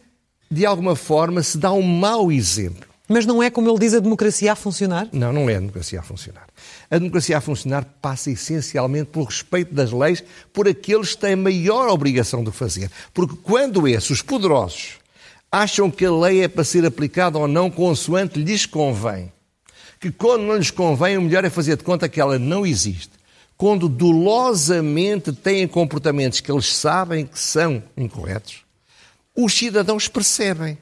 de 0.49 0.65
alguma 0.65 0.95
forma, 0.95 1.43
se 1.43 1.57
dá 1.57 1.71
um 1.71 1.81
mau 1.81 2.31
exemplo. 2.31 2.89
Mas 3.07 3.25
não 3.25 3.43
é, 3.43 3.49
como 3.49 3.69
ele 3.69 3.77
diz, 3.77 3.93
a 3.93 3.99
democracia 3.99 4.53
a 4.53 4.55
funcionar? 4.55 5.09
Não, 5.11 5.33
não 5.33 5.49
é 5.49 5.55
a 5.57 5.59
democracia 5.59 5.99
a 5.99 6.03
funcionar. 6.03 6.47
A 6.89 6.97
democracia 6.97 7.37
a 7.37 7.41
funcionar 7.41 7.83
passa 8.01 8.31
essencialmente 8.31 9.09
pelo 9.09 9.25
respeito 9.25 9.75
das 9.75 9.91
leis 9.91 10.23
por 10.53 10.65
aqueles 10.65 11.13
que 11.13 11.21
têm 11.21 11.35
maior 11.35 11.89
obrigação 11.89 12.41
de 12.41 12.51
fazer. 12.51 12.89
Porque 13.13 13.35
quando 13.43 13.85
esses, 13.85 14.09
os 14.09 14.21
poderosos, 14.21 14.93
acham 15.51 15.91
que 15.91 16.05
a 16.05 16.11
lei 16.11 16.43
é 16.43 16.47
para 16.47 16.63
ser 16.63 16.85
aplicada 16.85 17.37
ou 17.37 17.49
não 17.49 17.69
consoante 17.69 18.41
lhes 18.41 18.65
convém. 18.65 19.31
Que 19.99 20.09
quando 20.09 20.43
não 20.43 20.55
lhes 20.55 20.71
convém, 20.71 21.17
o 21.17 21.21
melhor 21.21 21.43
é 21.43 21.49
fazer 21.49 21.75
de 21.75 21.83
conta 21.83 22.07
que 22.07 22.21
ela 22.21 22.39
não 22.39 22.65
existe. 22.65 23.11
Quando 23.61 23.87
dolosamente 23.87 25.31
têm 25.31 25.67
comportamentos 25.67 26.41
que 26.41 26.51
eles 26.51 26.73
sabem 26.73 27.27
que 27.27 27.37
são 27.37 27.83
incorretos, 27.95 28.63
os 29.35 29.53
cidadãos 29.53 30.07
percebem. 30.07 30.79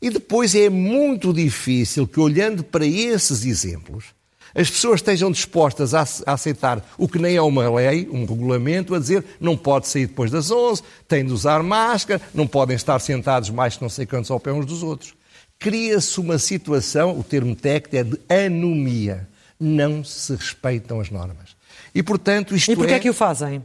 E 0.00 0.08
depois 0.08 0.54
é 0.54 0.70
muito 0.70 1.34
difícil 1.34 2.08
que, 2.08 2.18
olhando 2.18 2.64
para 2.64 2.86
esses 2.86 3.44
exemplos, 3.44 4.06
as 4.54 4.70
pessoas 4.70 5.00
estejam 5.00 5.30
dispostas 5.30 5.92
a, 5.92 6.06
aceitar 6.24 6.82
o 6.96 7.06
que 7.06 7.18
nem 7.18 7.36
é 7.36 7.42
uma 7.42 7.68
lei, 7.74 8.08
um 8.10 8.24
regulamento, 8.24 8.94
a 8.94 8.98
dizer 8.98 9.22
não 9.38 9.54
pode 9.54 9.86
sair 9.86 10.06
depois 10.06 10.30
das 10.30 10.50
11, 10.50 10.82
têm 11.06 11.26
de 11.26 11.32
usar 11.34 11.62
máscara, 11.62 12.22
não 12.32 12.46
podem 12.46 12.74
estar 12.74 12.98
sentados 13.00 13.50
mais 13.50 13.76
que 13.76 13.82
não 13.82 13.90
sei 13.90 14.06
quantos 14.06 14.30
ao 14.30 14.40
pé 14.40 14.50
uns 14.50 14.64
dos 14.64 14.82
outros. 14.82 15.14
Cria-se 15.58 16.18
uma 16.18 16.38
situação, 16.38 17.18
o 17.18 17.22
termo 17.22 17.54
técnico 17.54 17.96
é 17.96 18.02
de 18.02 18.46
anomia. 18.46 19.28
Não 19.60 20.02
se 20.02 20.34
respeitam 20.34 21.00
as 21.00 21.10
normas. 21.10 21.57
E, 21.94 22.02
portanto, 22.02 22.54
isto 22.54 22.72
E 22.72 22.76
porquê 22.76 22.94
é... 22.94 22.96
é 22.96 23.00
que 23.00 23.10
o 23.10 23.14
fazem? 23.14 23.64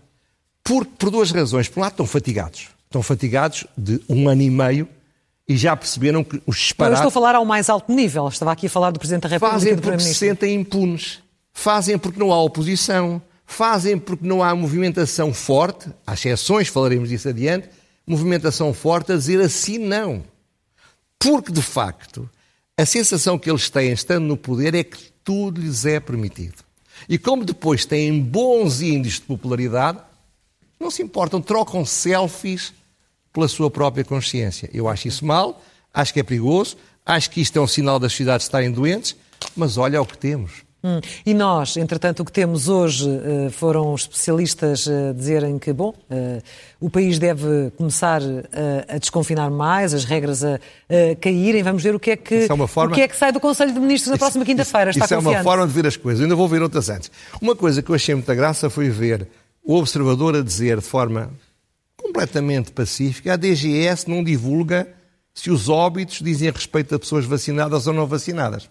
Por, 0.63 0.85
por 0.85 1.09
duas 1.09 1.31
razões. 1.31 1.67
Por 1.67 1.79
um 1.79 1.83
lado, 1.83 1.93
estão 1.93 2.05
fatigados. 2.05 2.69
Estão 2.85 3.03
fatigados 3.03 3.65
de 3.77 4.01
um 4.07 4.29
ano 4.29 4.41
e 4.41 4.49
meio 4.49 4.87
e 5.47 5.57
já 5.57 5.75
perceberam 5.75 6.23
que 6.23 6.41
os 6.45 6.57
disparates... 6.57 6.99
Eu 6.99 7.07
estou 7.07 7.21
a 7.21 7.23
falar 7.23 7.35
ao 7.35 7.45
mais 7.45 7.69
alto 7.69 7.91
nível. 7.91 8.27
Estava 8.27 8.51
aqui 8.51 8.67
a 8.67 8.69
falar 8.69 8.91
do 8.91 8.99
Presidente 8.99 9.23
da 9.23 9.29
República 9.29 9.59
Fazem 9.59 9.77
porque 9.77 9.99
se 9.99 10.13
sentem 10.13 10.55
impunes. 10.55 11.21
Fazem 11.51 11.97
porque 11.97 12.19
não 12.19 12.31
há 12.31 12.41
oposição. 12.41 13.21
Fazem 13.45 13.97
porque 13.97 14.25
não 14.25 14.41
há 14.41 14.55
movimentação 14.55 15.33
forte, 15.33 15.89
há 16.07 16.13
exceções, 16.13 16.69
falaremos 16.69 17.09
disso 17.09 17.29
adiante, 17.29 17.69
movimentação 18.07 18.73
forte 18.73 19.11
a 19.11 19.15
dizer 19.15 19.39
assim 19.41 19.77
não. 19.77 20.23
Porque, 21.19 21.51
de 21.51 21.61
facto, 21.61 22.27
a 22.77 22.85
sensação 22.85 23.37
que 23.37 23.49
eles 23.49 23.69
têm 23.69 23.91
estando 23.91 24.25
no 24.25 24.37
poder 24.37 24.73
é 24.73 24.83
que 24.83 24.97
tudo 25.23 25.61
lhes 25.61 25.85
é 25.85 25.99
permitido. 25.99 26.62
E 27.07 27.17
como 27.17 27.45
depois 27.45 27.85
têm 27.85 28.19
bons 28.19 28.81
índices 28.81 29.19
de 29.19 29.25
popularidade, 29.25 29.99
não 30.79 30.91
se 30.91 31.01
importam, 31.01 31.41
trocam 31.41 31.85
selfies 31.85 32.73
pela 33.31 33.47
sua 33.47 33.69
própria 33.71 34.03
consciência. 34.03 34.69
Eu 34.73 34.87
acho 34.87 35.07
isso 35.07 35.25
mal, 35.25 35.61
acho 35.93 36.13
que 36.13 36.19
é 36.19 36.23
perigoso, 36.23 36.77
acho 37.05 37.29
que 37.29 37.41
isto 37.41 37.57
é 37.57 37.61
um 37.61 37.67
sinal 37.67 37.99
das 37.99 38.13
cidades 38.13 38.45
estarem 38.45 38.71
doentes, 38.71 39.15
mas 39.55 39.77
olha 39.77 40.01
o 40.01 40.05
que 40.05 40.17
temos. 40.17 40.63
Hum. 40.83 40.99
E 41.25 41.33
nós, 41.33 41.77
entretanto, 41.77 42.19
o 42.21 42.25
que 42.25 42.31
temos 42.31 42.67
hoje 42.67 43.09
eh, 43.09 43.49
foram 43.49 43.93
os 43.93 44.01
especialistas 44.01 44.85
eh, 44.85 45.13
dizerem 45.13 45.57
que, 45.57 45.71
bom, 45.71 45.93
eh, 46.09 46.41
o 46.77 46.89
país 46.89 47.17
deve 47.17 47.71
começar 47.77 48.21
a 48.89 48.97
desconfinar 48.97 49.49
mais, 49.49 49.93
as 49.93 50.03
regras 50.03 50.43
a, 50.43 50.55
a 50.55 51.15
caírem. 51.21 51.63
Vamos 51.63 51.81
ver 51.81 51.95
o 51.95 51.99
que 51.99 52.11
é 52.11 52.17
que, 52.17 52.35
Isso 52.35 52.51
é 52.51 52.67
forma- 52.67 52.91
o 52.91 52.95
que, 52.95 53.01
é 53.01 53.07
que 53.07 53.15
sai 53.15 53.31
do 53.31 53.39
Conselho 53.39 53.71
de 53.71 53.79
Ministros 53.79 54.11
na 54.11 54.17
próxima 54.17 54.43
quinta-feira. 54.43 54.89
Está 54.91 55.05
Isso 55.05 55.13
é 55.13 55.17
uma 55.17 55.41
forma 55.41 55.65
de 55.65 55.71
ver 55.71 55.87
as 55.87 55.95
coisas. 55.95 56.19
Eu 56.19 56.25
ainda 56.25 56.35
vou 56.35 56.49
ver 56.49 56.61
outras 56.61 56.89
antes. 56.89 57.09
Uma 57.41 57.55
coisa 57.55 57.81
que 57.81 57.89
eu 57.89 57.95
achei 57.95 58.13
muita 58.13 58.35
graça 58.35 58.69
foi 58.69 58.89
ver 58.89 59.29
o 59.63 59.75
observador 59.75 60.35
a 60.35 60.41
dizer 60.41 60.79
de 60.79 60.85
forma 60.85 61.31
completamente 61.95 62.73
pacífica: 62.73 63.33
a 63.33 63.35
DGS 63.37 64.09
não 64.09 64.21
divulga 64.21 64.87
se 65.33 65.49
os 65.49 65.69
óbitos 65.69 66.19
dizem 66.21 66.49
a 66.49 66.51
respeito 66.51 66.93
de 66.93 66.99
pessoas 66.99 67.23
vacinadas 67.23 67.87
ou 67.87 67.93
não 67.93 68.05
vacinadas. 68.05 68.69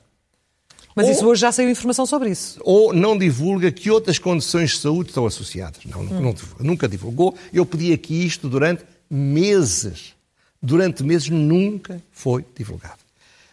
Mas 0.94 1.06
Ou- 1.06 1.12
isso 1.12 1.26
hoje 1.26 1.40
já 1.40 1.50
saiu 1.52 1.70
informação 1.70 2.04
sobre 2.04 2.30
isso. 2.30 2.60
Ou 2.62 2.92
não 2.92 3.16
divulga 3.16 3.70
que 3.72 3.90
outras 3.90 4.18
condições 4.18 4.72
de 4.72 4.78
saúde 4.78 5.10
estão 5.10 5.26
associadas. 5.26 5.84
Não, 5.86 6.02
não, 6.02 6.20
não 6.20 6.34
nunca 6.60 6.88
divulgou. 6.88 7.34
Eu 7.52 7.64
pedi 7.64 7.92
aqui 7.92 8.24
isto 8.26 8.48
durante 8.48 8.84
meses. 9.10 10.14
Durante 10.62 11.02
meses 11.02 11.28
nunca 11.28 12.00
foi 12.12 12.44
divulgado. 12.56 13.02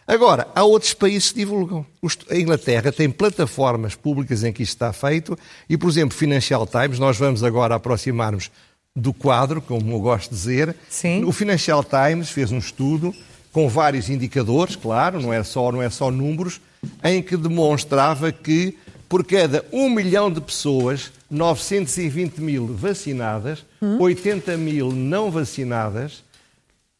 Agora, 0.06 0.48
há 0.56 0.64
outros 0.64 0.92
países 0.92 1.30
que 1.30 1.38
divulgam. 1.38 1.86
A 2.28 2.36
Inglaterra 2.36 2.90
tem 2.90 3.08
plataformas 3.08 3.94
públicas 3.94 4.42
em 4.42 4.52
que 4.52 4.62
isto 4.62 4.72
está 4.72 4.92
feito 4.92 5.38
e, 5.68 5.78
por 5.78 5.88
exemplo, 5.88 6.16
Financial 6.16 6.66
Times, 6.66 6.98
nós 6.98 7.16
vamos 7.16 7.44
agora 7.44 7.76
aproximar-nos 7.76 8.50
do 8.94 9.12
quadro, 9.12 9.62
como 9.62 9.92
eu 9.92 10.00
gosto 10.00 10.30
de 10.30 10.36
dizer. 10.36 10.74
Sim. 10.88 11.24
O 11.24 11.30
Financial 11.30 11.84
Times 11.84 12.28
fez 12.28 12.50
um 12.50 12.58
estudo 12.58 13.14
com 13.52 13.68
vários 13.68 14.08
indicadores, 14.08 14.76
claro, 14.76 15.20
não 15.20 15.32
é 15.32 15.42
só, 15.42 15.72
não 15.72 15.82
é 15.82 15.90
só 15.90 16.10
números, 16.10 16.60
em 17.02 17.22
que 17.22 17.36
demonstrava 17.36 18.30
que 18.30 18.76
por 19.08 19.24
cada 19.24 19.64
um 19.72 19.90
milhão 19.90 20.30
de 20.30 20.40
pessoas, 20.40 21.10
920 21.28 22.40
mil 22.40 22.66
vacinadas, 22.68 23.64
80 23.98 24.56
mil 24.56 24.92
não 24.92 25.30
vacinadas, 25.30 26.22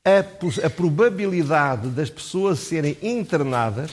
a, 0.05 0.67
a 0.67 0.71
probabilidade 0.71 1.89
das 1.89 2.11
pessoas 2.11 2.59
serem 2.59 2.97
internadas 3.01 3.93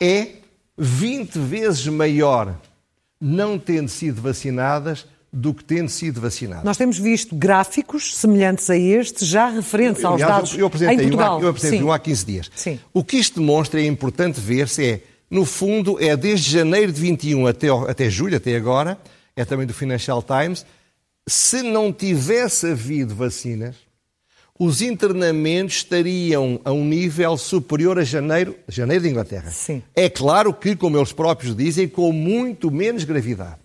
é 0.00 0.36
20 0.78 1.38
vezes 1.38 1.86
maior 1.86 2.56
não 3.20 3.58
tendo 3.58 3.88
sido 3.88 4.20
vacinadas 4.20 5.06
do 5.32 5.54
que 5.54 5.64
tendo 5.64 5.88
sido 5.88 6.20
vacinadas. 6.20 6.64
Nós 6.64 6.76
temos 6.76 6.98
visto 6.98 7.34
gráficos 7.34 8.16
semelhantes 8.16 8.68
a 8.68 8.76
este, 8.76 9.24
já 9.24 9.48
referentes 9.48 10.04
aos 10.04 10.14
Aliás, 10.14 10.34
dados 10.34 10.52
eu, 10.52 10.60
eu 10.60 10.66
apresentei, 10.66 10.96
em 10.96 10.98
um 10.98 11.02
Portugal. 11.02 11.38
há, 11.38 11.40
eu 11.40 11.48
apresentei 11.48 11.78
Sim. 11.78 11.84
um 11.84 11.92
há 11.92 11.98
15 11.98 12.26
dias. 12.26 12.50
Sim. 12.54 12.78
O 12.92 13.02
que 13.02 13.16
isto 13.16 13.40
demonstra, 13.40 13.80
é 13.80 13.86
importante 13.86 14.38
ver-se, 14.38 14.84
é, 14.84 15.00
no 15.30 15.46
fundo, 15.46 15.98
é 15.98 16.14
desde 16.16 16.50
janeiro 16.50 16.92
de 16.92 17.00
21 17.00 17.46
até, 17.46 17.68
até 17.68 18.10
julho, 18.10 18.36
até 18.36 18.54
agora, 18.54 18.98
é 19.34 19.44
também 19.44 19.66
do 19.66 19.72
Financial 19.72 20.22
Times, 20.22 20.66
se 21.26 21.62
não 21.62 21.90
tivesse 21.90 22.66
havido 22.66 23.14
vacinas, 23.14 23.76
os 24.58 24.82
internamentos 24.82 25.76
estariam 25.76 26.60
a 26.64 26.72
um 26.72 26.84
nível 26.84 27.38
superior 27.38 27.98
a 27.98 28.04
janeiro, 28.04 28.54
janeiro 28.68 29.04
de 29.04 29.08
Inglaterra. 29.08 29.50
Sim. 29.50 29.82
É 29.96 30.10
claro 30.10 30.52
que, 30.52 30.76
como 30.76 30.98
eles 30.98 31.12
próprios 31.12 31.56
dizem, 31.56 31.88
com 31.88 32.12
muito 32.12 32.70
menos 32.70 33.04
gravidade. 33.04 33.61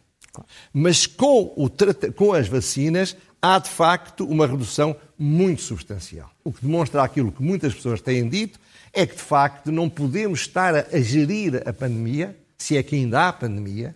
Mas 0.74 1.06
com, 1.06 1.54
o 1.56 1.70
com 2.14 2.34
as 2.34 2.48
vacinas 2.48 3.16
há 3.42 3.60
de 3.60 3.70
facto 3.70 4.26
uma 4.26 4.48
redução 4.48 4.96
muito 5.18 5.62
substancial. 5.62 6.30
O 6.44 6.52
que 6.52 6.66
demonstra 6.66 7.04
aquilo 7.04 7.32
que 7.32 7.44
muitas 7.44 7.74
pessoas 7.74 8.02
têm 8.02 8.28
dito 8.28 8.60
é 8.94 9.06
que 9.06 9.16
de 9.16 9.22
facto 9.22 9.72
não 9.72 9.90
podemos 9.90 10.42
estar 10.42 10.76
a, 10.76 10.86
a 10.92 11.00
gerir 11.00 11.62
a 11.66 11.74
pandemia, 11.74 12.38
se 12.58 12.78
é 12.78 12.84
que 12.84 12.96
ainda 12.96 13.28
há 13.28 13.34
pandemia, 13.34 13.96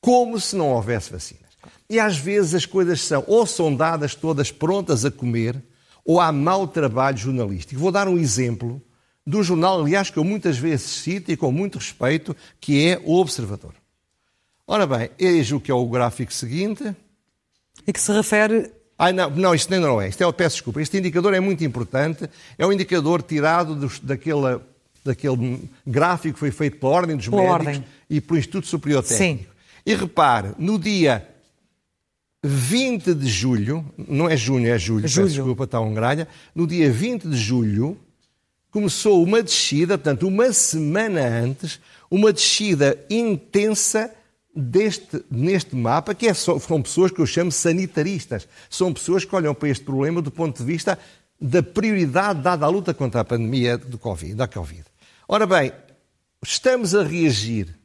como 0.00 0.38
se 0.40 0.54
não 0.54 0.68
houvesse 0.68 1.10
vacinas. 1.10 1.46
E 1.88 1.98
às 1.98 2.16
vezes 2.16 2.54
as 2.54 2.66
coisas 2.66 3.00
são 3.00 3.24
ou 3.26 3.46
são 3.46 3.74
dadas 3.74 4.14
todas 4.14 4.50
prontas 4.50 5.04
a 5.04 5.10
comer, 5.10 5.60
ou 6.04 6.20
há 6.20 6.30
mau 6.30 6.68
trabalho 6.68 7.18
jornalístico. 7.18 7.80
Vou 7.80 7.90
dar 7.90 8.06
um 8.06 8.16
exemplo 8.16 8.80
do 9.26 9.42
jornal, 9.42 9.80
aliás, 9.80 10.08
que 10.08 10.18
eu 10.18 10.24
muitas 10.24 10.56
vezes 10.56 10.86
cito 10.86 11.32
e 11.32 11.36
com 11.36 11.50
muito 11.50 11.78
respeito, 11.78 12.36
que 12.60 12.86
é 12.86 13.00
o 13.04 13.16
Observador. 13.16 13.74
Ora 14.66 14.86
bem, 14.86 15.10
eis 15.18 15.52
o 15.52 15.60
que 15.60 15.70
é 15.70 15.74
o 15.74 15.86
gráfico 15.86 16.32
seguinte. 16.32 16.94
E 17.86 17.92
que 17.92 18.00
se 18.00 18.12
refere 18.12 18.70
Ah, 18.98 19.12
não, 19.12 19.30
não, 19.30 19.54
isto 19.54 19.72
ainda 19.72 19.86
não 19.86 20.00
é. 20.00 20.08
Isto 20.08 20.24
é, 20.24 20.32
peço 20.32 20.56
desculpa. 20.56 20.80
Este 20.82 20.98
indicador 20.98 21.34
é 21.34 21.40
muito 21.40 21.64
importante. 21.64 22.28
É 22.58 22.66
um 22.66 22.72
indicador 22.72 23.22
tirado 23.22 23.74
dos, 23.76 24.00
daquele, 24.00 24.58
daquele 25.04 25.68
gráfico 25.86 26.34
que 26.34 26.40
foi 26.40 26.50
feito 26.50 26.78
pela 26.78 26.92
Ordem 26.92 27.16
dos 27.16 27.28
Pela 27.28 27.42
Médicos 27.42 27.66
Ordem. 27.66 27.84
e 28.10 28.20
pelo 28.20 28.38
Instituto 28.38 28.66
Superior 28.66 29.04
Sim. 29.04 29.16
Técnico. 29.16 29.54
E 29.84 29.94
repare, 29.94 30.48
no 30.58 30.78
dia 30.80 31.28
20 32.42 33.14
de 33.14 33.28
julho, 33.28 33.84
não 33.96 34.28
é 34.28 34.36
junho, 34.36 34.68
é 34.68 34.78
julho, 34.78 35.06
Julho. 35.06 35.26
peço 35.26 35.36
desculpa, 35.36 35.64
está 35.64 35.80
um 35.80 35.94
gralha. 35.94 36.26
No 36.54 36.66
dia 36.66 36.90
20 36.90 37.28
de 37.28 37.36
julho, 37.36 37.96
começou 38.70 39.22
uma 39.22 39.42
descida, 39.42 39.96
portanto, 39.96 40.26
uma 40.26 40.52
semana 40.52 41.20
antes, 41.24 41.78
uma 42.10 42.32
descida 42.32 42.98
intensa 43.08 44.10
deste, 44.56 45.22
neste 45.30 45.76
mapa, 45.76 46.14
que 46.14 46.26
é 46.26 46.34
só, 46.34 46.58
são 46.58 46.80
pessoas 46.80 47.10
que 47.10 47.20
eu 47.20 47.26
chamo 47.26 47.52
sanitaristas. 47.52 48.48
São 48.70 48.92
pessoas 48.92 49.24
que 49.24 49.34
olham 49.34 49.54
para 49.54 49.68
este 49.68 49.84
problema 49.84 50.22
do 50.22 50.30
ponto 50.30 50.58
de 50.58 50.64
vista 50.64 50.98
da 51.38 51.62
prioridade 51.62 52.40
dada 52.40 52.64
à 52.64 52.68
luta 52.68 52.94
contra 52.94 53.20
a 53.20 53.24
pandemia 53.24 53.76
do 53.76 53.98
COVID, 53.98 54.34
da 54.34 54.48
Covid. 54.48 54.84
Ora 55.28 55.46
bem, 55.46 55.72
estamos 56.42 56.94
a 56.94 57.02
reagir 57.02 57.76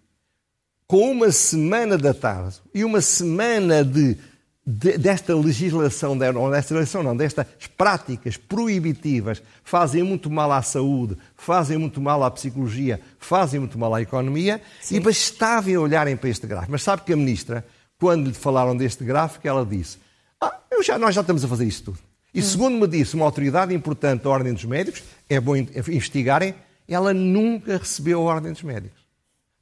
com 0.87 1.11
uma 1.11 1.31
semana 1.31 1.97
de 1.97 2.07
atraso 2.07 2.61
e 2.73 2.83
uma 2.85 3.01
semana 3.01 3.83
de, 3.83 4.17
de- 4.65 4.97
desta 4.97 5.35
legislação, 5.35 6.13
não 6.15 6.49
desta 6.51 6.73
legislação 6.75 7.03
não, 7.03 7.17
destas 7.17 7.45
práticas 7.77 8.37
proibitivas 8.37 9.41
fazem 9.63 10.03
muito 10.03 10.29
mal 10.29 10.51
à 10.51 10.61
saúde, 10.61 11.17
fazem 11.35 11.77
muito 11.77 11.99
mal 11.99 12.23
à 12.23 12.29
psicologia, 12.31 12.99
fazem 13.19 13.59
muito 13.59 13.77
mal 13.79 13.93
à 13.93 14.01
economia 14.01 14.61
e 14.89 14.99
bastava 14.99 15.69
olharem 15.71 16.15
para 16.15 16.29
este 16.29 16.45
gráfico. 16.47 16.71
Mas 16.71 16.83
sabe 16.83 17.01
que 17.03 17.13
a 17.13 17.17
ministra, 17.17 17.65
quando 17.99 18.27
lhe 18.27 18.33
falaram 18.33 18.75
deste 18.77 19.03
gráfico, 19.03 19.47
ela 19.47 19.65
disse 19.65 19.97
ah, 20.39 20.55
eu 20.71 20.81
já, 20.83 20.97
nós 20.97 21.13
já 21.15 21.21
estamos 21.21 21.43
a 21.43 21.47
fazer 21.47 21.65
isto 21.65 21.85
tudo. 21.91 21.99
E 22.33 22.41
segundo 22.41 22.79
me 22.79 22.87
disse 22.87 23.13
uma 23.15 23.25
autoridade 23.25 23.73
importante 23.73 24.23
da 24.23 24.29
Ordem 24.29 24.53
dos 24.53 24.63
Médicos, 24.63 25.03
é 25.29 25.39
bom 25.39 25.55
in- 25.55 25.67
investigarem, 25.87 26.55
ela 26.87 27.13
nunca 27.13 27.77
recebeu 27.77 28.21
a 28.21 28.33
Ordem 28.33 28.51
dos 28.53 28.63
Médicos. 28.63 29.00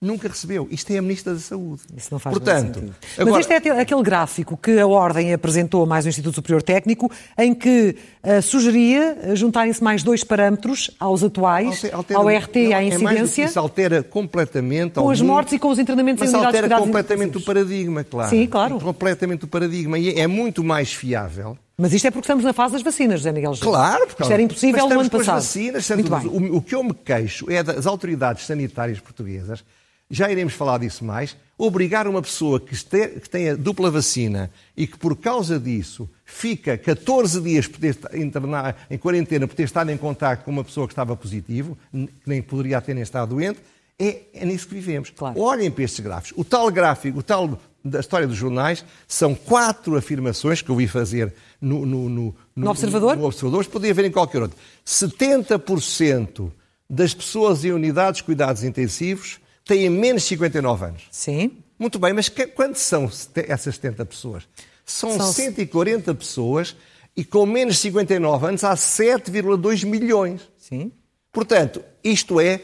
Nunca 0.01 0.29
recebeu. 0.29 0.65
Isto 0.71 0.91
é 0.93 0.97
a 0.97 1.01
Ministra 1.01 1.33
da 1.33 1.39
Saúde. 1.41 1.81
Isso 1.97 2.07
não 2.09 2.19
faz 2.19 2.33
Portanto, 2.33 2.75
sentido. 2.75 2.95
agora, 3.17 3.31
Mas 3.31 3.39
este 3.41 3.53
é 3.53 3.81
aquele- 3.81 4.01
gráfico 4.01 4.55
que 4.55 4.79
a 4.79 4.87
Ordem 4.87 5.33
apresentou 5.33 5.85
mais 5.85 6.05
o 6.05 6.09
Instituto 6.09 6.35
Superior 6.35 6.63
Técnico, 6.63 7.11
em 7.37 7.53
que 7.53 7.97
ah, 8.23 8.41
sugeria 8.41 9.17
ah, 9.23 9.35
juntarem-se 9.35 9.83
mais 9.83 10.01
dois 10.01 10.23
parâmetros 10.23 10.89
aos 10.97 11.21
atuais, 11.21 11.83
alter- 11.83 11.95
altera- 11.95 12.19
ao 12.19 12.29
RT 12.29 12.55
e 12.69 12.73
à 12.73 12.81
é 12.81 12.87
incidência, 12.87 13.43
Isso 13.43 13.59
altera 13.59 14.01
completamente. 14.01 14.93
com 14.93 15.09
as 15.09 15.19
mundo, 15.19 15.27
mortes 15.33 15.53
e 15.53 15.59
com 15.59 15.67
os 15.69 15.77
internamentos 15.79 16.21
Mas 16.21 16.29
em 16.31 16.33
unidades 16.35 16.59
de 16.59 16.65
altera 16.65 16.81
completamente 16.85 17.37
o 17.37 17.41
paradigma, 17.41 18.03
claro. 18.05 18.29
Sim, 18.29 18.47
claro. 18.47 18.79
Completamente 18.79 19.43
o 19.43 19.47
paradigma. 19.49 19.99
E 19.99 20.17
é 20.17 20.27
muito 20.27 20.63
mais 20.63 20.93
fiável. 20.93 21.57
Mas 21.77 21.93
isto 21.93 22.07
é 22.07 22.11
porque 22.11 22.23
estamos 22.25 22.43
na 22.45 22.53
fase 22.53 22.73
das 22.73 22.81
vacinas, 22.81 23.19
José 23.19 23.31
Miguel. 23.33 23.53
Claro, 23.59 24.07
porque 24.07 24.21
Isto 24.23 24.31
era 24.33 24.41
impossível 24.41 24.87
no 24.89 24.99
ano 24.99 25.09
passado. 25.09 25.37
as 25.37 25.45
vacinas, 25.45 25.89
o, 26.25 26.57
o 26.57 26.61
que 26.61 26.73
eu 26.75 26.83
me 26.83 26.93
queixo 26.93 27.49
é 27.51 27.61
das 27.63 27.85
autoridades 27.85 28.45
sanitárias 28.45 28.99
portuguesas, 28.99 29.63
já 30.09 30.31
iremos 30.31 30.53
falar 30.53 30.79
disso 30.79 31.05
mais, 31.05 31.35
obrigar 31.57 32.07
uma 32.07 32.21
pessoa 32.21 32.59
que, 32.59 32.73
este, 32.73 33.07
que 33.19 33.29
tenha 33.29 33.55
dupla 33.55 33.91
vacina 33.91 34.49
e 34.75 34.87
que 34.87 34.97
por 34.97 35.15
causa 35.15 35.59
disso 35.59 36.09
fica 36.25 36.77
14 36.77 37.41
dias 37.41 37.67
por 37.67 37.79
ter 37.79 37.97
internar, 38.13 38.87
em 38.89 38.97
quarentena 38.97 39.47
por 39.47 39.55
ter 39.55 39.63
estado 39.63 39.91
em 39.91 39.97
contato 39.97 40.45
com 40.45 40.51
uma 40.51 40.63
pessoa 40.63 40.87
que 40.87 40.93
estava 40.93 41.15
positivo, 41.15 41.77
que 41.91 42.09
nem 42.25 42.41
poderia 42.41 42.79
ter 42.79 42.93
nem 42.93 43.03
estado 43.03 43.35
doente, 43.35 43.59
é, 43.99 44.21
é 44.33 44.45
nisso 44.45 44.67
que 44.67 44.73
vivemos. 44.73 45.09
Claro. 45.09 45.39
Olhem 45.39 45.69
para 45.69 45.83
estes 45.83 45.99
gráficos. 45.99 46.33
O 46.37 46.45
tal 46.45 46.71
gráfico, 46.71 47.19
o 47.19 47.23
tal 47.23 47.59
da 47.83 47.99
história 47.99 48.27
dos 48.27 48.37
jornais 48.37 48.85
são 49.07 49.35
quatro 49.35 49.97
afirmações 49.97 50.61
que 50.61 50.69
eu 50.69 50.75
vi 50.75 50.87
fazer 50.87 51.33
no, 51.61 51.85
no, 51.85 52.09
no, 52.09 52.35
no 52.55 52.69
Observador, 52.69 53.17
no 53.17 53.25
Observador 53.25 53.65
podia 53.65 53.91
haver 53.91 54.05
em 54.05 54.11
qualquer 54.11 54.41
outro. 54.41 54.57
70% 54.85 56.51
das 56.89 57.13
pessoas 57.13 57.63
em 57.63 57.71
unidades 57.71 58.17
de 58.19 58.23
cuidados 58.23 58.63
intensivos 58.63 59.39
têm 59.69 59.89
menos 59.89 60.23
de 60.23 60.29
59 60.29 60.85
anos. 60.85 61.03
Sim. 61.11 61.51
Muito 61.77 61.99
bem, 61.99 62.11
mas 62.11 62.27
que, 62.27 62.47
quantas 62.47 62.81
são 62.81 63.07
essas 63.35 63.75
70 63.75 64.03
pessoas? 64.05 64.49
São, 64.83 65.15
são 65.15 65.31
140 65.31 66.15
pessoas 66.15 66.75
e 67.15 67.23
com 67.23 67.45
menos 67.45 67.75
de 67.75 67.81
59 67.81 68.47
anos 68.47 68.63
há 68.63 68.73
7,2 68.73 69.85
milhões. 69.85 70.41
Sim. 70.57 70.91
Portanto, 71.31 71.83
isto 72.03 72.41
é, 72.41 72.59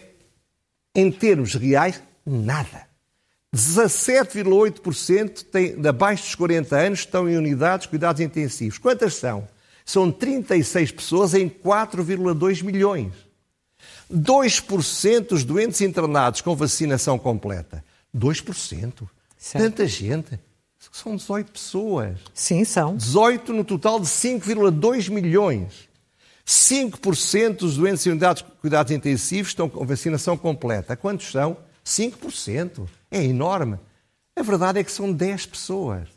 em 0.96 1.12
termos 1.12 1.54
reais, 1.54 2.02
nada. 2.26 2.88
17,8% 3.56 5.86
abaixo 5.88 6.24
dos 6.24 6.34
40 6.36 6.76
anos 6.76 7.00
estão 7.00 7.30
em 7.30 7.38
unidades 7.38 7.84
de 7.84 7.90
cuidados 7.90 8.20
intensivos. 8.20 8.80
Quantas 8.80 9.14
são? 9.16 9.48
São 9.86 10.12
36 10.12 10.92
pessoas 10.92 11.36
em 11.36 11.48
4,2 11.48 12.64
milhões. 12.64 13.14
2% 14.12 15.28
dos 15.30 15.44
doentes 15.44 15.82
internados 15.82 16.42
com 16.42 16.56
vacinação 16.56 17.18
completa. 17.18 17.84
2%. 18.16 19.08
Certo. 19.38 19.64
Tanta 19.64 19.88
gente. 19.88 20.40
São 20.92 21.16
18 21.16 21.52
pessoas. 21.52 22.18
Sim, 22.34 22.64
são. 22.64 22.96
18 22.96 23.52
no 23.52 23.64
total 23.64 24.00
de 24.00 24.08
5,2 24.08 25.10
milhões. 25.10 25.90
5% 26.46 27.58
dos 27.58 27.78
doentes 27.78 28.06
em 28.06 28.12
unidades 28.12 28.44
de 28.44 28.50
cuidados 28.62 28.92
intensivos 28.92 29.50
estão 29.50 29.68
com 29.68 29.86
vacinação 29.86 30.38
completa. 30.38 30.96
Quantos 30.96 31.32
são? 31.32 31.58
5%. 31.84 32.88
É 33.10 33.24
enorme. 33.24 33.80
A 34.36 34.44
verdade 34.44 34.80
é 34.80 34.84
que 34.84 34.92
são 34.92 35.12
10 35.12 35.46
pessoas. 35.48 36.08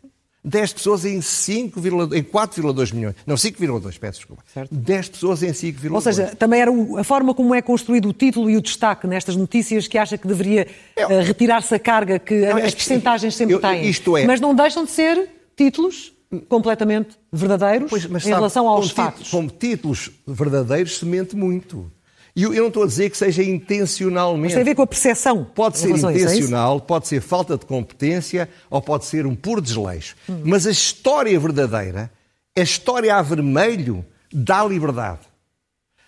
10 0.44 0.72
pessoas 0.72 1.04
em, 1.04 1.20
5, 1.20 1.80
em 2.14 2.22
4,2 2.22 2.94
milhões. 2.94 3.14
Não, 3.26 3.34
5,2, 3.34 3.98
peço 3.98 4.18
desculpa. 4.18 4.42
Certo. 4.52 4.74
10 4.74 5.08
pessoas 5.08 5.42
em 5.42 5.50
5,2. 5.50 5.92
Ou 5.92 6.00
seja, 6.00 6.26
também 6.38 6.60
era 6.60 6.70
a 6.98 7.04
forma 7.04 7.34
como 7.34 7.54
é 7.54 7.60
construído 7.60 8.08
o 8.08 8.12
título 8.12 8.48
e 8.48 8.56
o 8.56 8.62
destaque 8.62 9.06
nestas 9.06 9.36
notícias 9.36 9.88
que 9.88 9.98
acha 9.98 10.16
que 10.16 10.26
deveria 10.26 10.66
uh, 10.96 11.22
retirar-se 11.22 11.74
a 11.74 11.78
carga 11.78 12.18
que 12.18 12.34
não, 12.34 12.56
as 12.56 12.74
percentagens 12.74 13.34
sempre 13.34 13.54
eu, 13.54 13.60
têm. 13.60 13.88
Isto 13.88 14.16
é. 14.16 14.26
Mas 14.26 14.40
não 14.40 14.54
deixam 14.54 14.84
de 14.84 14.90
ser 14.90 15.28
títulos 15.56 16.12
completamente 16.48 17.16
verdadeiros 17.32 17.88
pois, 17.88 18.04
em 18.04 18.20
sabe, 18.20 18.34
relação 18.34 18.68
aos 18.68 18.90
fatos. 18.90 19.30
Como 19.30 19.48
títulos 19.48 20.10
verdadeiros 20.26 20.98
se 20.98 21.04
mente 21.04 21.34
muito. 21.34 21.90
E 22.38 22.44
eu, 22.44 22.52
não 22.52 22.68
estou 22.68 22.84
a 22.84 22.86
dizer 22.86 23.10
que 23.10 23.16
seja 23.16 23.42
intencionalmente. 23.42 24.44
Mas 24.44 24.52
tem 24.52 24.62
a 24.62 24.64
ver 24.64 24.76
com 24.76 24.82
a 24.82 24.86
percepção. 24.86 25.44
Pode 25.44 25.76
ser 25.76 25.90
intencional, 25.90 26.80
pode 26.80 27.08
ser 27.08 27.20
falta 27.20 27.58
de 27.58 27.66
competência 27.66 28.48
ou 28.70 28.80
pode 28.80 29.06
ser 29.06 29.26
um 29.26 29.34
puro 29.34 29.60
desleixo. 29.60 30.14
Hum. 30.28 30.42
Mas 30.44 30.64
a 30.64 30.70
história 30.70 31.36
verdadeira, 31.40 32.08
a 32.56 32.60
história 32.60 33.16
a 33.16 33.20
vermelho, 33.20 34.06
dá 34.32 34.64
liberdade. 34.64 35.22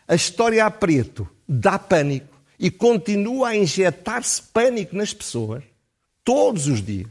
A 0.06 0.14
história 0.14 0.64
a 0.64 0.70
preto 0.70 1.28
dá 1.48 1.80
pânico 1.80 2.40
e 2.60 2.70
continua 2.70 3.48
a 3.48 3.56
injetar-se 3.56 4.40
pânico 4.40 4.94
nas 4.94 5.12
pessoas 5.12 5.64
todos 6.22 6.68
os 6.68 6.80
dias 6.80 7.10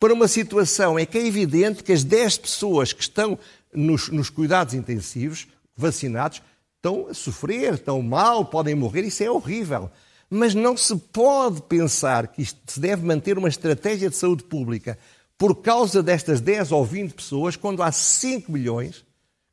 para 0.00 0.14
uma 0.14 0.26
situação 0.26 0.98
em 0.98 1.04
que 1.04 1.18
é 1.18 1.26
evidente 1.26 1.84
que 1.84 1.92
as 1.92 2.02
10 2.02 2.38
pessoas 2.38 2.94
que 2.94 3.02
estão 3.02 3.38
nos, 3.74 4.08
nos 4.08 4.30
cuidados 4.30 4.72
intensivos, 4.72 5.46
vacinados, 5.76 6.40
estão 6.82 7.06
a 7.08 7.14
sofrer, 7.14 7.74
estão 7.74 8.02
mal, 8.02 8.44
podem 8.44 8.74
morrer, 8.74 9.02
isso 9.02 9.22
é 9.22 9.30
horrível. 9.30 9.88
Mas 10.28 10.52
não 10.52 10.76
se 10.76 10.96
pode 10.96 11.62
pensar 11.62 12.26
que 12.26 12.44
se 12.44 12.80
deve 12.80 13.06
manter 13.06 13.38
uma 13.38 13.48
estratégia 13.48 14.10
de 14.10 14.16
saúde 14.16 14.42
pública 14.42 14.98
por 15.38 15.56
causa 15.56 16.02
destas 16.02 16.40
10 16.40 16.72
ou 16.72 16.84
20 16.84 17.12
pessoas, 17.12 17.54
quando 17.54 17.82
há 17.82 17.92
5 17.92 18.50
milhões 18.50 19.04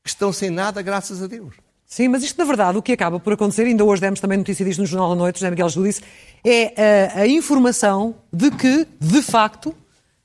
que 0.04 0.10
estão 0.10 0.34
sem 0.34 0.50
nada, 0.50 0.82
graças 0.82 1.22
a 1.22 1.28
Deus. 1.28 1.56
Sim, 1.86 2.08
mas 2.08 2.24
isto, 2.24 2.38
na 2.38 2.46
verdade, 2.46 2.78
o 2.78 2.82
que 2.82 2.94
acaba 2.94 3.20
por 3.20 3.34
acontecer, 3.34 3.64
ainda 3.64 3.84
hoje 3.84 4.02
demos 4.02 4.20
também 4.20 4.38
notícia 4.38 4.66
disto 4.66 4.80
no 4.80 4.86
Jornal 4.86 5.10
da 5.10 5.16
Noite, 5.16 5.40
José 5.40 5.50
Miguel 5.50 5.70
Judice, 5.70 6.02
é 6.44 7.12
a, 7.16 7.22
a 7.22 7.28
informação 7.28 8.16
de 8.32 8.50
que, 8.52 8.88
de 9.00 9.22
facto, 9.22 9.76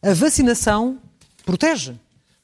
a 0.03 0.13
vacinação 0.15 0.99
protege. 1.45 1.95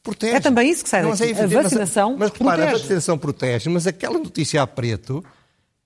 Protege. 0.02 0.36
É 0.36 0.40
também 0.40 0.70
isso 0.70 0.82
que 0.82 0.88
sai 0.88 1.02
daqui. 1.02 1.24
É 1.24 1.44
a 1.44 1.62
vacinação 1.62 2.10
mas, 2.16 2.30
mas, 2.30 2.38
repara, 2.38 2.56
protege. 2.56 2.74
a 2.74 2.78
vacinação 2.78 3.18
protege, 3.18 3.68
mas 3.68 3.86
aquela 3.86 4.18
notícia 4.18 4.62
a 4.62 4.66
preto 4.66 5.22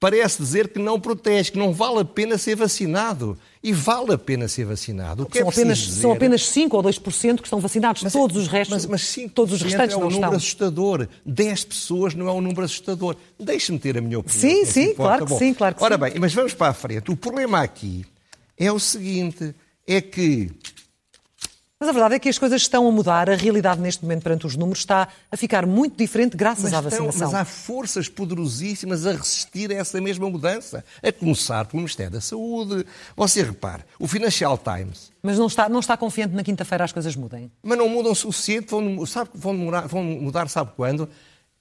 parece 0.05 0.43
dizer 0.43 0.69
que 0.69 0.79
não 0.79 1.01
protege, 1.01 1.51
que 1.51 1.59
não 1.59 1.73
vale 1.73 2.01
a 2.01 2.05
pena 2.05 2.37
ser 2.37 2.55
vacinado. 2.55 3.39
E 3.63 3.73
vale 3.73 4.13
a 4.13 4.19
pena 4.19 4.47
ser 4.47 4.67
vacinado. 4.67 5.23
O 5.23 5.27
que 5.27 5.39
são, 5.39 5.47
é 5.47 5.51
apenas, 5.51 5.79
dizer... 5.79 6.03
são 6.03 6.13
apenas 6.13 6.47
5 6.47 6.77
ou 6.77 6.83
2% 6.83 7.37
que 7.37 7.45
estão 7.45 7.59
vacinados. 7.59 8.03
Mas, 8.03 8.13
todos 8.13 8.37
os 8.37 8.47
restos, 8.47 8.85
mas, 8.85 9.15
mas 9.15 9.33
todos 9.33 9.55
os 9.55 9.63
restantes 9.63 9.95
é 9.95 9.99
um 9.99 10.03
número 10.03 10.17
estão. 10.17 10.37
assustador. 10.37 11.09
10 11.25 11.65
pessoas 11.65 12.15
não 12.15 12.29
é 12.29 12.33
um 12.33 12.43
número 12.43 12.63
assustador. 12.63 13.17
Deixe-me 13.41 13.79
ter 13.79 13.97
a 13.97 14.03
minha 14.03 14.19
opinião. 14.19 14.39
Sim, 14.39 14.67
sim, 14.67 14.95
claro 14.95 15.25
que 15.25 15.31
Bom, 15.31 15.39
sim, 15.39 15.55
claro 15.55 15.75
que 15.75 15.83
Ora 15.83 15.95
sim. 15.95 16.01
bem, 16.03 16.13
mas 16.21 16.35
vamos 16.35 16.53
para 16.53 16.69
a 16.69 16.75
frente. 16.75 17.11
O 17.11 17.17
problema 17.17 17.63
aqui 17.63 18.05
é 18.59 18.71
o 18.71 18.79
seguinte, 18.79 19.55
é 19.87 20.03
que 20.03 20.51
mas 21.85 21.91
a 21.91 21.93
verdade 21.93 22.15
é 22.15 22.19
que 22.19 22.31
as 22.31 22.39
coisas 22.39 22.63
estão 22.63 22.89
a 22.89 22.91
mudar, 22.91 23.29
a 23.29 23.35
realidade 23.35 23.79
neste 23.79 24.03
momento 24.03 24.23
perante 24.23 24.47
os 24.47 24.57
números 24.57 24.79
está 24.79 25.07
a 25.31 25.37
ficar 25.37 25.67
muito 25.67 25.99
diferente 25.99 26.35
graças 26.35 26.65
mas 26.65 26.73
à 26.73 26.81
vacinação. 26.81 27.11
Estão, 27.11 27.33
mas 27.33 27.35
há 27.35 27.45
forças 27.45 28.09
poderosíssimas 28.09 29.07
a 29.07 29.13
resistir 29.13 29.71
a 29.71 29.75
essa 29.75 30.01
mesma 30.01 30.31
mudança, 30.31 30.83
a 31.03 31.13
começar 31.13 31.67
pelo 31.67 31.83
Ministério 31.83 32.13
da 32.13 32.23
Saúde. 32.23 32.87
Você 33.15 33.43
repare, 33.43 33.83
o 33.99 34.09
Financial 34.09 34.57
Times... 34.57 35.13
Mas 35.23 35.39
não 35.39 35.47
está, 35.47 35.69
não 35.69 35.81
está 35.81 35.95
confiante 35.95 36.35
na 36.35 36.43
quinta-feira 36.43 36.85
as 36.85 36.93
coisas 36.93 37.15
mudem? 37.17 37.53
Mas 37.63 37.77
não 37.77 37.89
mudam 37.89 38.13
o 38.13 38.15
suficiente, 38.15 38.71
vão, 38.71 39.05
sabe, 39.05 39.31
vão, 39.35 39.53
mudar, 39.53 39.87
vão 39.87 40.03
mudar 40.03 40.49
sabe 40.49 40.73
quando? 40.75 41.07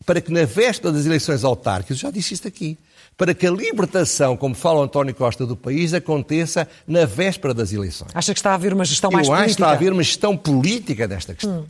Para 0.05 0.21
que 0.21 0.31
na 0.31 0.45
véspera 0.45 0.93
das 0.93 1.05
eleições 1.05 1.43
autárquicas, 1.43 1.97
já 1.97 2.09
disse 2.11 2.33
isto 2.33 2.47
aqui, 2.47 2.77
para 3.17 3.33
que 3.33 3.45
a 3.45 3.51
libertação, 3.51 4.35
como 4.35 4.55
fala 4.55 4.79
o 4.79 4.83
António 4.83 5.13
Costa, 5.13 5.45
do 5.45 5.55
país 5.55 5.93
aconteça 5.93 6.67
na 6.87 7.05
véspera 7.05 7.53
das 7.53 7.71
eleições. 7.71 8.11
Acha 8.13 8.33
que 8.33 8.39
está 8.39 8.51
a 8.51 8.55
haver 8.55 8.73
uma 8.73 8.85
gestão 8.85 9.11
mais 9.11 9.27
Eu 9.27 9.33
política? 9.33 9.45
acho 9.45 9.55
que 9.55 9.61
está 9.61 9.69
a 9.69 9.73
haver 9.73 9.93
uma 9.93 10.03
gestão 10.03 10.35
política 10.35 11.07
desta 11.07 11.33
questão. 11.33 11.61
Hum. 11.61 11.65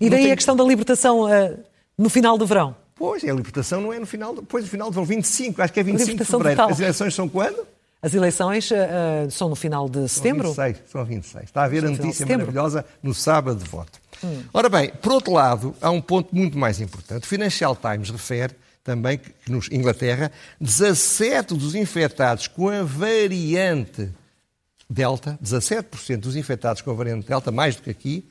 E 0.00 0.10
daí 0.10 0.24
tem... 0.24 0.32
a 0.32 0.36
questão 0.36 0.56
da 0.56 0.64
libertação 0.64 1.24
uh, 1.24 1.58
no 1.96 2.08
final 2.08 2.36
do 2.36 2.46
verão? 2.46 2.74
Pois, 2.94 3.24
a 3.24 3.32
libertação 3.32 3.80
não 3.80 3.92
é 3.92 3.98
no 3.98 4.06
final, 4.06 4.34
depois 4.34 4.64
no 4.64 4.70
final 4.70 4.88
do 4.88 4.94
verão, 4.94 5.04
25, 5.04 5.62
acho 5.62 5.72
que 5.72 5.80
é 5.80 5.82
25 5.82 6.18
de 6.18 6.24
fevereiro. 6.24 6.56
Total. 6.56 6.70
As 6.70 6.80
eleições 6.80 7.14
são 7.14 7.28
quando? 7.28 7.66
As 8.00 8.14
eleições 8.14 8.68
uh, 8.70 9.30
são 9.30 9.48
no 9.48 9.54
final 9.54 9.88
de 9.88 10.08
setembro? 10.08 10.52
São 10.52 10.64
26, 10.64 10.90
são 10.90 11.04
26. 11.04 11.44
Está 11.44 11.62
a 11.62 11.64
haver 11.64 11.84
a 11.84 11.90
notícia 11.90 12.26
maravilhosa 12.26 12.84
no 13.00 13.14
sábado 13.14 13.62
de 13.62 13.70
voto. 13.70 14.00
Hum. 14.24 14.42
Ora 14.52 14.68
bem, 14.68 14.90
por 15.00 15.12
outro 15.12 15.32
lado, 15.32 15.74
há 15.80 15.88
um 15.90 16.00
ponto 16.00 16.34
muito 16.34 16.58
mais 16.58 16.80
importante. 16.80 17.24
O 17.24 17.26
Financial 17.26 17.76
Times 17.76 18.10
refere 18.10 18.54
também 18.84 19.18
que 19.18 19.32
nos 19.50 19.68
Inglaterra, 19.70 20.30
17 20.60 21.54
dos 21.54 21.74
infectados 21.74 22.46
com 22.48 22.68
a 22.68 22.82
variante 22.82 24.10
Delta, 24.88 25.38
17% 25.42 26.18
dos 26.18 26.36
infectados 26.36 26.82
com 26.82 26.90
a 26.90 26.94
variante 26.94 27.26
Delta, 27.26 27.50
mais 27.50 27.76
do 27.76 27.82
que 27.82 27.90
aqui, 27.90 28.28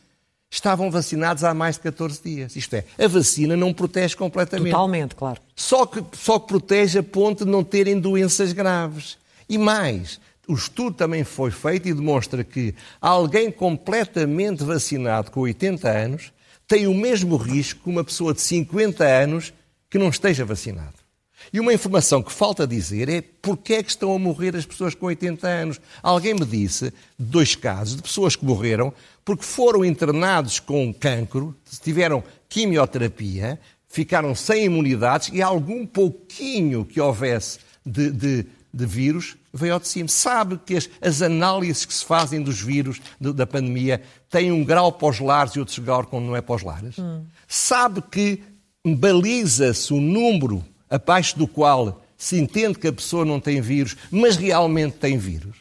estavam 0.49 0.91
vacinados 0.91 1.43
há 1.43 1.53
mais 1.53 1.75
de 1.75 1.81
14 1.81 2.21
dias. 2.21 2.55
Isto 2.55 2.75
é, 2.75 2.85
a 2.99 3.07
vacina 3.07 3.55
não 3.55 3.73
protege 3.73 4.15
completamente. 4.15 4.71
Totalmente, 4.71 5.15
claro. 5.15 5.41
Só 5.55 5.85
que, 5.85 6.03
só 6.15 6.37
que 6.37 6.47
protege 6.47 6.99
a 6.99 7.03
ponto 7.03 7.45
de 7.45 7.51
não 7.51 7.63
terem 7.63 7.99
doenças 7.99 8.51
graves. 8.51 9.17
E 9.47 9.57
mais, 9.57 10.19
o 10.47 10.53
estudo 10.53 10.95
também 10.95 11.23
foi 11.23 11.49
feito 11.49 11.87
e 11.87 11.93
demonstra 11.93 12.43
que 12.43 12.75
alguém 12.99 13.49
completamente 13.49 14.63
vacinado 14.63 15.31
com 15.31 15.39
80 15.39 15.89
anos 15.89 16.33
tem 16.67 16.87
o 16.87 16.93
mesmo 16.93 17.37
risco 17.37 17.83
que 17.83 17.89
uma 17.89 18.03
pessoa 18.03 18.33
de 18.33 18.41
50 18.41 19.03
anos 19.03 19.53
que 19.91 19.99
não 19.99 20.09
esteja 20.09 20.45
vacinado. 20.45 20.95
E 21.51 21.59
uma 21.59 21.73
informação 21.73 22.23
que 22.23 22.31
falta 22.31 22.65
dizer 22.65 23.09
é 23.09 23.21
porque 23.41 23.73
é 23.73 23.83
que 23.83 23.89
estão 23.89 24.15
a 24.15 24.19
morrer 24.19 24.55
as 24.55 24.65
pessoas 24.65 24.95
com 24.95 25.07
80 25.07 25.47
anos. 25.47 25.81
Alguém 26.01 26.33
me 26.33 26.45
disse 26.45 26.93
dois 27.19 27.55
casos 27.55 27.97
de 27.97 28.01
pessoas 28.01 28.35
que 28.35 28.45
morreram 28.45 28.93
porque 29.25 29.43
foram 29.43 29.83
internados 29.83 30.59
com 30.59 30.93
cancro, 30.93 31.55
tiveram 31.81 32.23
quimioterapia, 32.47 33.59
ficaram 33.87 34.33
sem 34.33 34.65
imunidades 34.65 35.29
e 35.33 35.41
algum 35.41 35.85
pouquinho 35.85 36.85
que 36.85 37.01
houvesse 37.01 37.59
de, 37.85 38.11
de, 38.11 38.45
de 38.73 38.85
vírus 38.85 39.35
veio 39.53 39.73
ao 39.73 39.79
de 39.79 39.87
cima. 39.87 40.07
Sabe 40.07 40.57
que 40.65 40.77
as, 40.77 40.89
as, 41.01 41.21
análises 41.21 41.83
que 41.83 41.93
se 41.93 42.05
fazem 42.05 42.41
dos 42.41 42.61
vírus 42.61 43.01
de, 43.19 43.33
da 43.33 43.45
pandemia 43.45 44.01
têm 44.29 44.51
um 44.51 44.63
grau 44.63 44.91
pós-lares 44.93 45.53
e 45.53 45.59
outro 45.59 45.81
grau 45.81 46.05
quando 46.05 46.25
não 46.25 46.35
é 46.35 46.41
pós-lares? 46.41 46.97
Hum. 46.97 47.25
Sabe 47.47 48.01
que 48.01 48.41
baliza-se 48.85 49.93
o 49.93 50.01
número 50.01 50.63
abaixo 50.89 51.37
do 51.37 51.47
qual 51.47 52.03
se 52.17 52.37
entende 52.37 52.77
que 52.77 52.87
a 52.87 52.93
pessoa 52.93 53.25
não 53.25 53.39
tem 53.39 53.61
vírus, 53.61 53.95
mas 54.11 54.35
realmente 54.35 54.97
tem 54.97 55.17
vírus. 55.17 55.57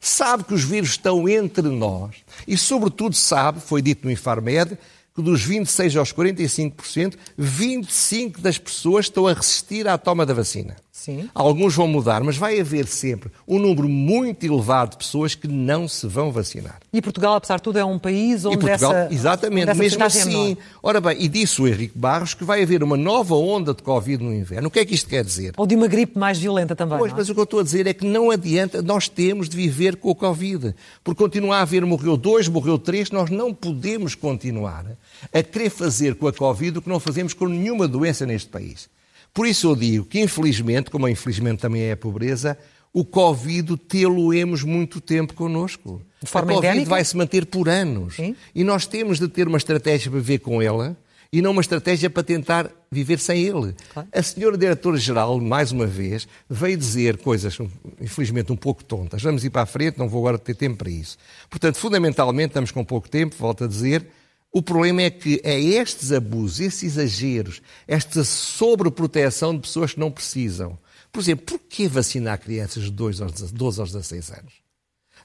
Sabe 0.00 0.44
que 0.44 0.52
os 0.52 0.62
vírus 0.62 0.90
estão 0.90 1.26
entre 1.28 1.62
nós 1.62 2.16
e, 2.46 2.58
sobretudo, 2.58 3.14
sabe, 3.14 3.60
foi 3.60 3.80
dito 3.80 4.04
no 4.04 4.12
Infarmed, 4.12 4.76
que 5.14 5.22
dos 5.22 5.42
26 5.42 5.96
aos 5.96 6.12
45%, 6.12 7.14
25% 7.40 8.40
das 8.40 8.58
pessoas 8.58 9.06
estão 9.06 9.26
a 9.26 9.32
resistir 9.32 9.88
à 9.88 9.96
toma 9.96 10.26
da 10.26 10.34
vacina. 10.34 10.76
Sim. 10.96 11.28
Alguns 11.34 11.74
vão 11.74 11.88
mudar, 11.88 12.22
mas 12.22 12.36
vai 12.36 12.60
haver 12.60 12.86
sempre 12.86 13.28
um 13.48 13.58
número 13.58 13.88
muito 13.88 14.46
elevado 14.46 14.92
de 14.92 14.98
pessoas 14.98 15.34
que 15.34 15.48
não 15.48 15.88
se 15.88 16.06
vão 16.06 16.30
vacinar. 16.30 16.78
E 16.92 17.02
Portugal, 17.02 17.34
apesar 17.34 17.56
de 17.56 17.62
tudo, 17.64 17.80
é 17.80 17.84
um 17.84 17.98
país 17.98 18.44
onde 18.44 18.54
e 18.54 18.60
Portugal, 18.60 18.94
essa 18.94 19.12
exatamente, 19.12 19.70
onde 19.70 19.78
mesmo 19.80 20.00
é 20.00 20.06
assim. 20.06 20.56
Ora 20.80 21.00
bem, 21.00 21.16
e 21.20 21.28
disse 21.28 21.60
o 21.60 21.66
Henrique 21.66 21.98
Barros 21.98 22.32
que 22.32 22.44
vai 22.44 22.62
haver 22.62 22.80
uma 22.80 22.96
nova 22.96 23.34
onda 23.34 23.74
de 23.74 23.82
Covid 23.82 24.22
no 24.22 24.32
inverno. 24.32 24.68
O 24.68 24.70
que 24.70 24.78
é 24.78 24.84
que 24.84 24.94
isto 24.94 25.10
quer 25.10 25.24
dizer? 25.24 25.52
Ou 25.56 25.66
de 25.66 25.74
uma 25.74 25.88
gripe 25.88 26.16
mais 26.16 26.38
violenta 26.38 26.76
também. 26.76 26.96
Pois, 26.96 27.10
é? 27.10 27.16
mas 27.16 27.28
o 27.28 27.34
que 27.34 27.40
eu 27.40 27.44
estou 27.44 27.58
a 27.58 27.64
dizer 27.64 27.88
é 27.88 27.92
que 27.92 28.06
não 28.06 28.30
adianta, 28.30 28.80
nós 28.80 29.08
temos 29.08 29.48
de 29.48 29.56
viver 29.56 29.96
com 29.96 30.10
o 30.10 30.14
Covid. 30.14 30.76
Porque 31.02 31.20
continuar 31.20 31.58
a 31.58 31.62
haver 31.62 31.84
morreu 31.84 32.16
dois, 32.16 32.46
morreu 32.46 32.78
três, 32.78 33.10
nós 33.10 33.30
não 33.30 33.52
podemos 33.52 34.14
continuar 34.14 34.86
a 35.32 35.42
querer 35.42 35.70
fazer 35.70 36.14
com 36.14 36.28
a 36.28 36.32
Covid 36.32 36.78
o 36.78 36.82
que 36.82 36.88
não 36.88 37.00
fazemos 37.00 37.34
com 37.34 37.48
nenhuma 37.48 37.88
doença 37.88 38.24
neste 38.24 38.48
país. 38.48 38.88
Por 39.34 39.48
isso 39.48 39.68
eu 39.68 39.74
digo 39.74 40.04
que, 40.04 40.20
infelizmente, 40.20 40.90
como 40.90 41.08
infelizmente 41.08 41.58
também 41.58 41.82
é 41.82 41.92
a 41.92 41.96
pobreza, 41.96 42.56
o 42.92 43.04
Covid 43.04 43.76
tê-lo-emos 43.76 44.62
muito 44.62 45.00
tempo 45.00 45.34
connosco. 45.34 46.00
De 46.22 46.30
forma 46.30 46.52
a 46.52 46.54
Covid 46.54 46.68
endémica? 46.68 46.90
vai 46.90 47.04
se 47.04 47.16
manter 47.16 47.44
por 47.44 47.68
anos. 47.68 48.14
Sim. 48.14 48.36
E 48.54 48.62
nós 48.62 48.86
temos 48.86 49.18
de 49.18 49.26
ter 49.26 49.48
uma 49.48 49.58
estratégia 49.58 50.08
para 50.08 50.20
viver 50.20 50.38
com 50.38 50.62
ela 50.62 50.96
e 51.32 51.42
não 51.42 51.50
uma 51.50 51.60
estratégia 51.60 52.08
para 52.08 52.22
tentar 52.22 52.70
viver 52.88 53.18
sem 53.18 53.42
ele. 53.42 53.74
Claro. 53.92 54.08
A 54.12 54.22
senhora 54.22 54.56
diretora-geral, 54.56 55.40
mais 55.40 55.72
uma 55.72 55.84
vez, 55.84 56.28
veio 56.48 56.76
dizer 56.76 57.16
coisas, 57.18 57.58
infelizmente, 58.00 58.52
um 58.52 58.56
pouco 58.56 58.84
tontas. 58.84 59.20
Vamos 59.20 59.44
ir 59.44 59.50
para 59.50 59.62
a 59.62 59.66
frente, 59.66 59.98
não 59.98 60.08
vou 60.08 60.20
agora 60.20 60.38
ter 60.38 60.54
tempo 60.54 60.76
para 60.76 60.90
isso. 60.90 61.18
Portanto, 61.50 61.74
fundamentalmente, 61.74 62.50
estamos 62.50 62.70
com 62.70 62.84
pouco 62.84 63.08
tempo, 63.08 63.34
volto 63.36 63.64
a 63.64 63.66
dizer, 63.66 64.06
o 64.54 64.62
problema 64.62 65.02
é 65.02 65.10
que 65.10 65.40
é 65.42 65.60
estes 65.60 66.12
abusos, 66.12 66.60
esses 66.60 66.96
exageros, 66.96 67.60
esta 67.88 68.22
sobreproteção 68.22 69.52
de 69.52 69.62
pessoas 69.62 69.94
que 69.94 69.98
não 69.98 70.12
precisam. 70.12 70.78
Por 71.10 71.20
exemplo, 71.20 71.44
porquê 71.44 71.88
vacinar 71.88 72.38
crianças 72.38 72.84
de 72.84 72.90
12 72.92 73.20
aos 73.20 73.50
12 73.50 73.80
aos 73.80 73.92
16 73.92 74.30
anos? 74.30 74.52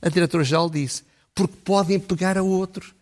A 0.01 0.09
diretora-geral 0.09 0.67
disse, 0.67 1.03
porque 1.35 1.55
podem 1.63 1.99
pegar 1.99 2.39
a 2.39 2.41
outros. 2.41 2.95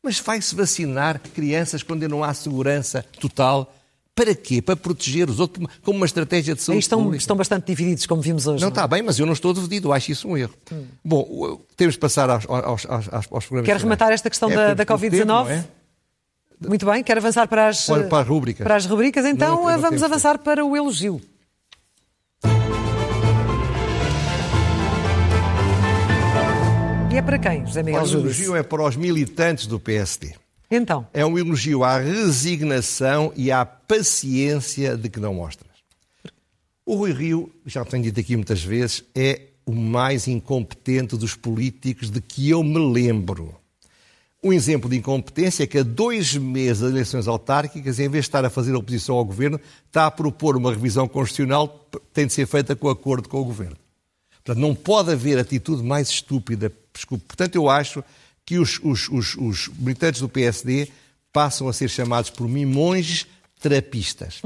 Mas 0.00 0.20
vai-se 0.20 0.54
vacinar 0.54 1.18
crianças 1.34 1.82
quando 1.82 2.08
não 2.08 2.22
há 2.22 2.32
segurança 2.32 3.04
total? 3.20 3.74
Para 4.16 4.34
quê? 4.34 4.62
Para 4.62 4.74
proteger 4.74 5.28
os 5.28 5.38
outros 5.38 5.68
como 5.84 5.98
uma 5.98 6.06
estratégia 6.06 6.54
de 6.54 6.60
Aí 6.60 6.64
saúde 6.64 6.78
estão, 6.80 6.98
pública? 7.02 7.18
estão 7.20 7.36
bastante 7.36 7.66
divididos, 7.66 8.06
como 8.06 8.22
vimos 8.22 8.46
hoje. 8.46 8.62
Não 8.62 8.68
é? 8.68 8.70
está 8.70 8.86
bem, 8.88 9.02
mas 9.02 9.18
eu 9.18 9.26
não 9.26 9.34
estou 9.34 9.52
dividido, 9.52 9.92
acho 9.92 10.10
isso 10.10 10.26
um 10.26 10.36
erro. 10.38 10.54
Bom, 11.04 11.20
o- 11.20 11.60
temos 11.76 11.94
de 11.94 12.00
passar 12.00 12.30
aos, 12.30 12.46
aos, 12.48 12.86
aos, 12.86 13.08
aos 13.12 13.44
programas. 13.44 13.66
Quer 13.66 13.76
rematar 13.76 14.10
esta 14.12 14.30
questão 14.30 14.50
É, 14.50 14.54
da, 14.56 14.74
da 14.74 14.84
tempo, 14.86 15.26
não 15.26 15.44
Covid-19? 15.44 15.50
é? 15.50 15.64
Muito 16.66 16.86
bem, 16.86 17.04
quer 17.04 17.18
avançar 17.18 17.46
para 17.46 17.68
as, 17.68 17.84
Para- 17.86 18.04
para 18.04 18.22
as 18.22 18.26
rubricas. 18.26 18.64
Para 18.64 18.76
as 18.76 18.86
rubricas, 18.86 19.26
então 19.26 19.56
Não, 19.56 19.70
não 19.70 19.78
vamos 19.82 20.02
avançar 20.02 20.38
para 20.38 20.64
o 20.64 20.74
elogio. 20.74 21.20
E 27.12 27.18
é 27.18 27.22
para 27.22 27.38
quem, 27.38 27.64
José 27.66 27.82
Miguel 27.82 28.02
Olha, 28.02 28.16
o 28.16 28.20
elogio 28.20 28.56
é 28.56 28.62
para 28.62 28.82
os 28.82 28.96
militantes 28.96 29.66
do 29.66 29.80
PSD. 29.80 30.34
Então, 30.70 31.06
É 31.12 31.24
um 31.24 31.38
elogio 31.38 31.84
à 31.84 31.98
resignação 31.98 33.32
e 33.36 33.52
à 33.52 33.64
paciência 33.64 34.96
de 34.96 35.08
que 35.08 35.20
não 35.20 35.34
mostras. 35.34 35.70
O 36.84 36.96
Rui 36.96 37.12
Rio, 37.12 37.52
já 37.64 37.84
tenho 37.84 38.04
dito 38.04 38.20
aqui 38.20 38.36
muitas 38.36 38.62
vezes, 38.62 39.04
é 39.14 39.42
o 39.64 39.74
mais 39.74 40.28
incompetente 40.28 41.16
dos 41.16 41.34
políticos 41.34 42.10
de 42.10 42.20
que 42.20 42.48
eu 42.48 42.62
me 42.62 42.78
lembro. 42.78 43.54
Um 44.42 44.52
exemplo 44.52 44.88
de 44.88 44.96
incompetência 44.96 45.64
é 45.64 45.66
que 45.66 45.78
a 45.78 45.82
dois 45.82 46.36
meses 46.36 46.80
das 46.80 46.90
eleições 46.92 47.26
autárquicas, 47.26 47.98
em 47.98 48.08
vez 48.08 48.24
de 48.24 48.28
estar 48.28 48.44
a 48.44 48.50
fazer 48.50 48.74
oposição 48.74 49.16
ao 49.16 49.24
governo, 49.24 49.60
está 49.86 50.06
a 50.06 50.10
propor 50.10 50.56
uma 50.56 50.70
revisão 50.70 51.08
constitucional 51.08 51.88
que 51.90 51.98
tem 52.12 52.26
de 52.28 52.32
ser 52.32 52.46
feita 52.46 52.76
com 52.76 52.88
acordo 52.88 53.28
com 53.28 53.40
o 53.40 53.44
governo. 53.44 53.76
Portanto, 54.44 54.62
não 54.62 54.72
pode 54.72 55.10
haver 55.10 55.38
atitude 55.38 55.82
mais 55.82 56.08
estúpida. 56.08 56.70
Portanto, 57.26 57.56
eu 57.56 57.68
acho 57.68 58.04
que 58.46 58.58
os, 58.58 58.80
os- 58.82 59.08
os- 59.10 59.34
os 59.36 59.68
militantes 59.76 60.20
do 60.22 60.28
PSD 60.28 60.88
passam 61.32 61.68
a 61.68 61.72
ser 61.72 61.90
chamados 61.90 62.30
por 62.30 62.48
mim 62.48 62.64
monges 62.64 63.26
terapistas. 63.60 64.40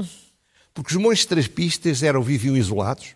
Porque 0.73 0.93
os 0.95 1.01
monges 1.01 1.25
terapistas 1.25 2.01
eram, 2.03 2.21
viviam 2.23 2.57
isolados 2.57 3.15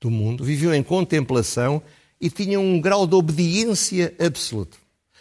do 0.00 0.10
mundo, 0.10 0.44
viviam 0.44 0.72
em 0.72 0.82
contemplação 0.82 1.82
e 2.20 2.30
tinham 2.30 2.64
um 2.64 2.80
grau 2.80 3.06
de 3.06 3.14
obediência 3.14 4.14
absoluto. 4.18 4.78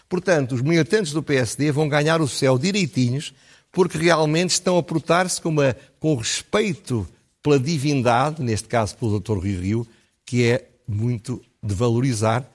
Portanto, 0.08 0.54
os 0.56 0.62
militantes 0.62 1.12
do 1.12 1.22
PSD 1.24 1.72
vão 1.72 1.90
ganhar 1.90 2.22
o 2.22 2.28
céu 2.28 2.58
direitinhos 2.58 3.34
porque 3.72 3.98
realmente 3.98 4.52
estão 4.52 4.78
a 4.78 4.84
portar-se 4.84 5.42
com, 5.42 5.54
com 6.00 6.16
respeito 6.16 7.08
pela 7.44 7.60
divindade, 7.60 8.42
neste 8.42 8.68
caso 8.68 8.96
pelo 8.98 9.20
Dr. 9.20 9.38
Rio 9.40 9.62
Rio, 9.62 9.88
que 10.26 10.44
é 10.46 10.68
muito 10.88 11.42
de 11.62 11.74
valorizar, 11.76 12.50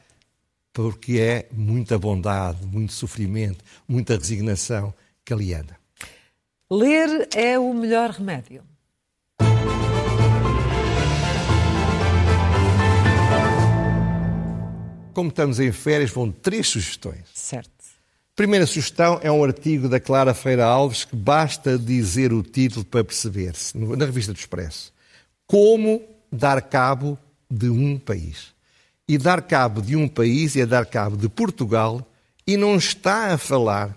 porque 0.73 1.19
é 1.19 1.49
muita 1.53 1.99
bondade, 1.99 2.67
muito 2.67 2.93
sofrimento, 2.93 3.65
muita 3.87 4.17
resignação 4.17 4.95
que 5.25 5.33
ali 5.33 5.55
anda. 5.55 5.77
ler 6.71 7.29
é 7.35 7.59
o 7.59 7.75
melhor 7.75 8.11
remédio. 8.11 8.63
Como 15.13 15.29
estamos 15.29 15.61
em 15.61 15.71
férias, 15.71 16.11
vão 16.11 16.33
três 16.33 16.69
sugestões. 16.69 17.27
Certo. 17.35 17.71
Primeira 18.35 18.67
sugestão 18.67 19.21
é 19.23 19.31
um 19.31 19.45
artigo 19.45 19.91
da 19.91 20.01
Clara 20.01 20.33
Feira 20.33 20.65
Alves 20.65 21.05
que 21.05 21.15
basta 21.15 21.79
dizer 21.79 22.33
o 22.33 22.43
título 22.43 22.83
para 22.83 23.05
perceber-se, 23.05 23.77
na 23.77 24.07
revista 24.07 24.33
do 24.33 24.39
Expresso. 24.39 24.91
Como 25.47 26.03
dar 26.33 26.63
cabo 26.63 27.19
de 27.51 27.69
um 27.69 27.99
país. 27.99 28.52
E 29.13 29.19
dar 29.19 29.43
cabo 29.43 29.83
de 29.83 29.95
um 29.95 30.09
país 30.09 30.57
é 30.57 30.65
dar 30.65 30.87
cabo 30.87 31.19
de 31.19 31.29
Portugal 31.29 32.01
e 32.47 32.57
não 32.57 32.77
está 32.77 33.35
a 33.35 33.37
falar 33.37 33.95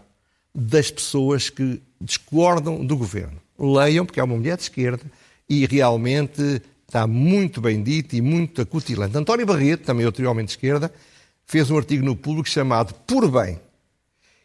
das 0.53 0.91
pessoas 0.91 1.49
que 1.49 1.81
discordam 2.01 2.85
do 2.85 2.97
governo. 2.97 3.39
Leiam, 3.57 4.05
porque 4.05 4.19
é 4.19 4.23
uma 4.25 4.35
mulher 4.35 4.57
de 4.57 4.63
esquerda 4.63 5.09
e 5.49 5.65
realmente 5.65 6.61
está 6.85 7.07
muito 7.07 7.61
bem 7.61 7.81
dito 7.81 8.13
e 8.13 8.19
muito 8.19 8.61
acutilante. 8.61 9.17
António 9.17 9.45
Barreto, 9.45 9.85
também 9.85 10.05
outro 10.05 10.29
homem 10.29 10.43
de 10.43 10.51
esquerda, 10.51 10.93
fez 11.45 11.71
um 11.71 11.77
artigo 11.77 12.03
no 12.03 12.17
público 12.17 12.49
chamado 12.49 12.93
Por 13.07 13.31
Bem 13.31 13.57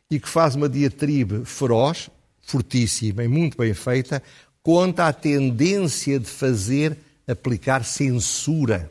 e 0.08 0.20
que 0.20 0.28
faz 0.28 0.54
uma 0.54 0.68
diatribe 0.68 1.44
feroz, 1.44 2.08
fortíssima 2.42 3.24
e 3.24 3.28
muito 3.28 3.58
bem 3.58 3.74
feita, 3.74 4.22
contra 4.62 5.08
a 5.08 5.12
tendência 5.12 6.20
de 6.20 6.30
fazer 6.30 6.96
aplicar 7.26 7.84
censura 7.84 8.88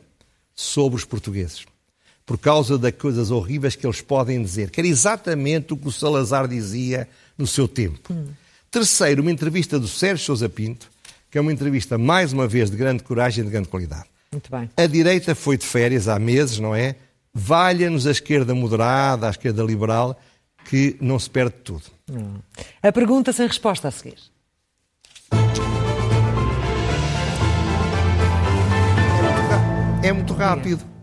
sobre 0.54 0.98
os 0.98 1.06
portugueses. 1.06 1.69
Por 2.30 2.38
causa 2.38 2.78
das 2.78 2.92
coisas 2.92 3.32
horríveis 3.32 3.74
que 3.74 3.84
eles 3.84 4.00
podem 4.00 4.40
dizer, 4.40 4.70
que 4.70 4.80
era 4.80 4.86
exatamente 4.86 5.72
o 5.72 5.76
que 5.76 5.88
o 5.88 5.90
Salazar 5.90 6.46
dizia 6.46 7.08
no 7.36 7.44
seu 7.44 7.66
tempo. 7.66 8.14
Terceiro, 8.70 9.20
uma 9.20 9.32
entrevista 9.32 9.80
do 9.80 9.88
Sérgio 9.88 10.26
Sousa 10.26 10.48
Pinto, 10.48 10.88
que 11.28 11.36
é 11.36 11.40
uma 11.40 11.52
entrevista, 11.52 11.98
mais 11.98 12.32
uma 12.32 12.46
vez, 12.46 12.70
de 12.70 12.76
grande 12.76 13.02
coragem 13.02 13.42
e 13.42 13.46
de 13.46 13.50
grande 13.50 13.66
qualidade. 13.66 14.04
Muito 14.30 14.48
bem. 14.48 14.70
A 14.76 14.86
direita 14.86 15.34
foi 15.34 15.56
de 15.56 15.66
férias 15.66 16.06
há 16.06 16.20
meses, 16.20 16.60
não 16.60 16.72
é? 16.72 16.94
Valha-nos 17.34 18.06
a 18.06 18.12
esquerda 18.12 18.54
moderada, 18.54 19.26
a 19.26 19.30
esquerda 19.30 19.64
liberal, 19.64 20.16
que 20.66 20.96
não 21.00 21.18
se 21.18 21.28
perde 21.28 21.56
tudo. 21.64 21.82
A 22.80 22.92
pergunta 22.92 23.32
sem 23.32 23.48
resposta 23.48 23.88
a 23.88 23.90
seguir. 23.90 24.18
É 30.04 30.12
muito 30.12 30.32
rápido. 30.32 30.99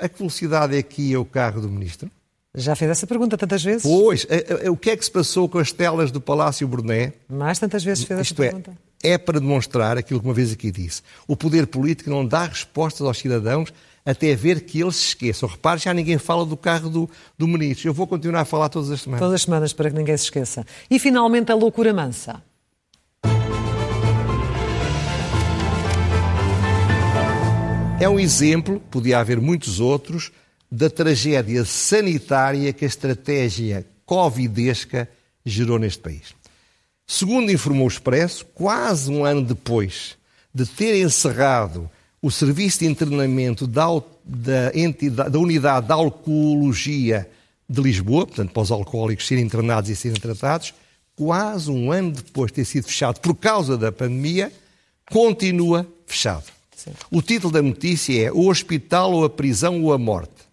A 0.00 0.08
que 0.08 0.18
velocidade 0.18 0.76
é 0.76 0.82
que 0.82 1.02
ia 1.10 1.20
o 1.20 1.24
carro 1.24 1.60
do 1.60 1.68
ministro? 1.68 2.10
Já 2.54 2.74
fez 2.74 2.90
essa 2.90 3.06
pergunta 3.06 3.36
tantas 3.38 3.62
vezes? 3.62 3.82
Pois, 3.82 4.26
a- 4.28 4.66
a- 4.68 4.72
o 4.72 4.76
que 4.76 4.90
é 4.90 4.96
que 4.96 5.04
se 5.04 5.10
passou 5.10 5.48
com 5.48 5.58
as 5.58 5.70
telas 5.70 6.10
do 6.10 6.20
Palácio 6.20 6.66
Bruné? 6.66 7.12
Mais 7.28 7.58
tantas 7.60 7.84
vezes 7.84 8.02
fez 8.04 8.18
essa 8.18 8.30
Isto 8.32 8.42
é, 8.42 8.46
pergunta? 8.48 8.72
é 9.02 9.16
para 9.16 9.38
demonstrar 9.38 9.96
aquilo 9.96 10.18
que 10.20 10.26
uma 10.26 10.34
vez 10.34 10.52
aqui 10.52 10.72
disse. 10.72 11.02
O 11.28 11.36
poder 11.36 11.66
político 11.68 12.10
não 12.10 12.26
dá 12.26 12.44
respostas 12.46 13.06
aos 13.06 13.18
cidadãos 13.18 13.72
até 14.04 14.34
ver 14.34 14.62
que 14.62 14.80
eles 14.80 14.96
se 14.96 15.06
esqueçam. 15.08 15.48
Repare, 15.48 15.78
já 15.78 15.94
ninguém 15.94 16.18
fala 16.18 16.44
do 16.44 16.56
carro 16.56 16.90
do, 16.90 17.08
do 17.38 17.46
ministro. 17.46 17.88
Eu 17.88 17.94
vou 17.94 18.06
continuar 18.06 18.40
a 18.40 18.44
falar 18.44 18.68
todas 18.68 18.90
as 18.90 19.02
semanas. 19.02 19.20
Todas 19.20 19.34
as 19.34 19.42
semanas, 19.42 19.72
para 19.72 19.90
que 19.90 19.96
ninguém 19.96 20.16
se 20.16 20.24
esqueça. 20.24 20.66
E 20.90 20.98
finalmente 20.98 21.52
a 21.52 21.54
loucura 21.54 21.92
mansa. 21.94 22.42
É 28.00 28.08
um 28.08 28.18
exemplo, 28.18 28.80
podia 28.90 29.18
haver 29.18 29.38
muitos 29.38 29.78
outros, 29.78 30.32
da 30.72 30.88
tragédia 30.88 31.66
sanitária 31.66 32.72
que 32.72 32.86
a 32.86 32.88
estratégia 32.88 33.84
covidesca 34.06 35.06
gerou 35.44 35.78
neste 35.78 36.00
país. 36.00 36.34
Segundo 37.06 37.52
informou 37.52 37.84
o 37.84 37.90
Expresso, 37.90 38.46
quase 38.54 39.10
um 39.10 39.22
ano 39.22 39.42
depois 39.42 40.16
de 40.54 40.64
ter 40.64 40.98
encerrado 41.04 41.90
o 42.22 42.30
serviço 42.30 42.78
de 42.78 42.86
internamento 42.86 43.66
da, 43.66 43.84
da 44.24 44.72
entidade- 44.74 45.30
da 45.30 45.38
Unidade 45.38 45.86
de 45.86 45.92
Alcoologia 45.92 47.28
de 47.68 47.82
Lisboa, 47.82 48.26
portanto, 48.26 48.52
para 48.52 48.62
os 48.62 48.70
alcoólicos 48.70 49.26
serem 49.26 49.44
internados 49.44 49.90
e 49.90 49.96
serem 49.96 50.18
tratados, 50.18 50.72
quase 51.14 51.70
um 51.70 51.92
ano 51.92 52.12
depois 52.12 52.50
de 52.50 52.56
ter 52.56 52.64
sido 52.64 52.84
fechado 52.84 53.20
por 53.20 53.34
causa 53.34 53.76
da 53.76 53.92
pandemia, 53.92 54.50
continua 55.10 55.86
fechado. 56.06 56.59
Sim. 56.80 56.92
O 57.10 57.20
título 57.20 57.52
da 57.52 57.60
notícia 57.60 58.28
é 58.28 58.32
O 58.32 58.48
Hospital 58.48 59.12
ou 59.12 59.24
a 59.24 59.28
Prisão 59.28 59.82
ou 59.82 59.92
a 59.92 59.98
Morte. 59.98 60.48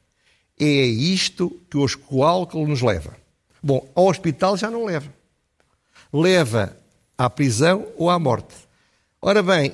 É 0.60 0.66
isto 0.66 1.58
que 1.70 1.78
o 2.10 2.24
álcool 2.24 2.68
nos 2.68 2.82
leva. 2.82 3.16
Bom, 3.64 3.88
ao 3.96 4.08
hospital 4.08 4.58
já 4.58 4.70
não 4.70 4.86
leva. 4.86 5.14
Leva 6.12 6.78
à 7.18 7.30
prisão 7.30 7.88
ou 7.96 8.10
à 8.10 8.20
morte. 8.20 8.56
Ora 9.22 9.42
bem, 9.42 9.74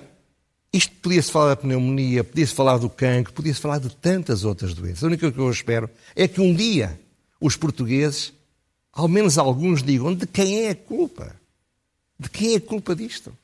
isto 0.72 0.94
podia-se 1.02 1.32
falar 1.32 1.50
da 1.50 1.56
pneumonia, 1.56 2.24
podia-se 2.24 2.54
falar 2.54 2.78
do 2.78 2.90
cancro, 2.90 3.34
podia-se 3.34 3.62
falar 3.62 3.80
de 3.80 3.96
tantas 3.96 4.44
outras 4.44 4.74
doenças. 4.74 5.04
A 5.04 5.08
única 5.08 5.22
coisa 5.22 5.36
que 5.36 5.42
eu 5.42 5.52
espero 5.52 5.90
é 6.16 6.28
que 6.28 6.42
um 6.42 6.54
dia 6.54 7.00
os 7.40 7.56
portugueses, 7.56 8.32
ao 8.92 9.08
menos 9.08 9.38
alguns, 9.38 9.82
digam 9.82 10.14
de 10.14 10.28
quem 10.28 10.66
é 10.66 10.70
a 10.72 10.76
culpa. 10.76 11.36
De 12.20 12.30
quem 12.30 12.54
é 12.54 12.58
a 12.58 12.62
culpa 12.62 12.96
disto? 12.96 13.36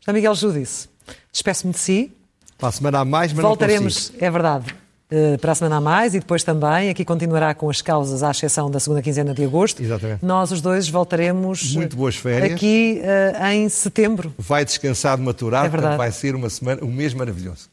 José 0.00 0.12
Miguel 0.12 0.34
Judice, 0.34 0.88
despeço-me 1.32 1.72
de 1.72 1.78
si. 1.78 2.12
Para 2.58 2.68
a 2.68 2.72
semana 2.72 2.98
a 2.98 3.04
mais, 3.04 3.32
mas 3.32 3.42
Voltaremos, 3.42 4.12
é 4.18 4.30
verdade, 4.30 4.74
eh, 5.10 5.38
para 5.38 5.52
a 5.52 5.54
semana 5.54 5.76
a 5.76 5.80
mais 5.80 6.14
e 6.14 6.18
depois 6.18 6.42
também 6.42 6.90
aqui 6.90 7.04
continuará 7.04 7.54
com 7.54 7.70
as 7.70 7.80
causas 7.80 8.22
à 8.22 8.30
exceção 8.30 8.70
da 8.70 8.78
segunda 8.80 9.00
quinzena 9.00 9.32
de 9.32 9.44
agosto. 9.44 9.82
Exatamente. 9.82 10.24
Nós 10.24 10.50
os 10.50 10.60
dois 10.60 10.88
voltaremos 10.88 11.72
Muito 11.74 11.96
boas 11.96 12.16
férias. 12.16 12.52
aqui 12.52 13.00
uh, 13.00 13.46
em 13.46 13.68
setembro. 13.68 14.34
Vai 14.36 14.64
descansar 14.64 15.16
de 15.16 15.22
maturar, 15.22 15.64
é 15.64 15.68
verdade. 15.68 15.96
vai 15.96 16.12
ser 16.12 16.34
uma 16.34 16.50
semana, 16.50 16.84
um 16.84 16.90
mês 16.90 17.14
maravilhoso. 17.14 17.70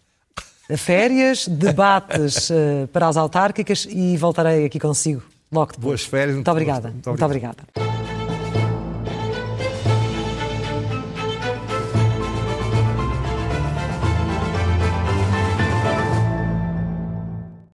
Férias, 0.77 1.47
debates 1.49 2.49
uh, 2.51 2.87
para 2.93 3.07
as 3.07 3.17
autárquicas 3.17 3.85
e 3.89 4.15
voltarei 4.15 4.65
aqui 4.65 4.79
consigo 4.79 5.21
logo 5.51 5.73
depois. 5.73 5.83
Boas 5.83 6.05
férias. 6.05 6.35
Muito, 6.35 6.47
muito 6.47 6.51
obrigada. 6.51 6.89
Muito, 6.91 7.09
muito 7.09 7.25
obrigada. 7.25 8.04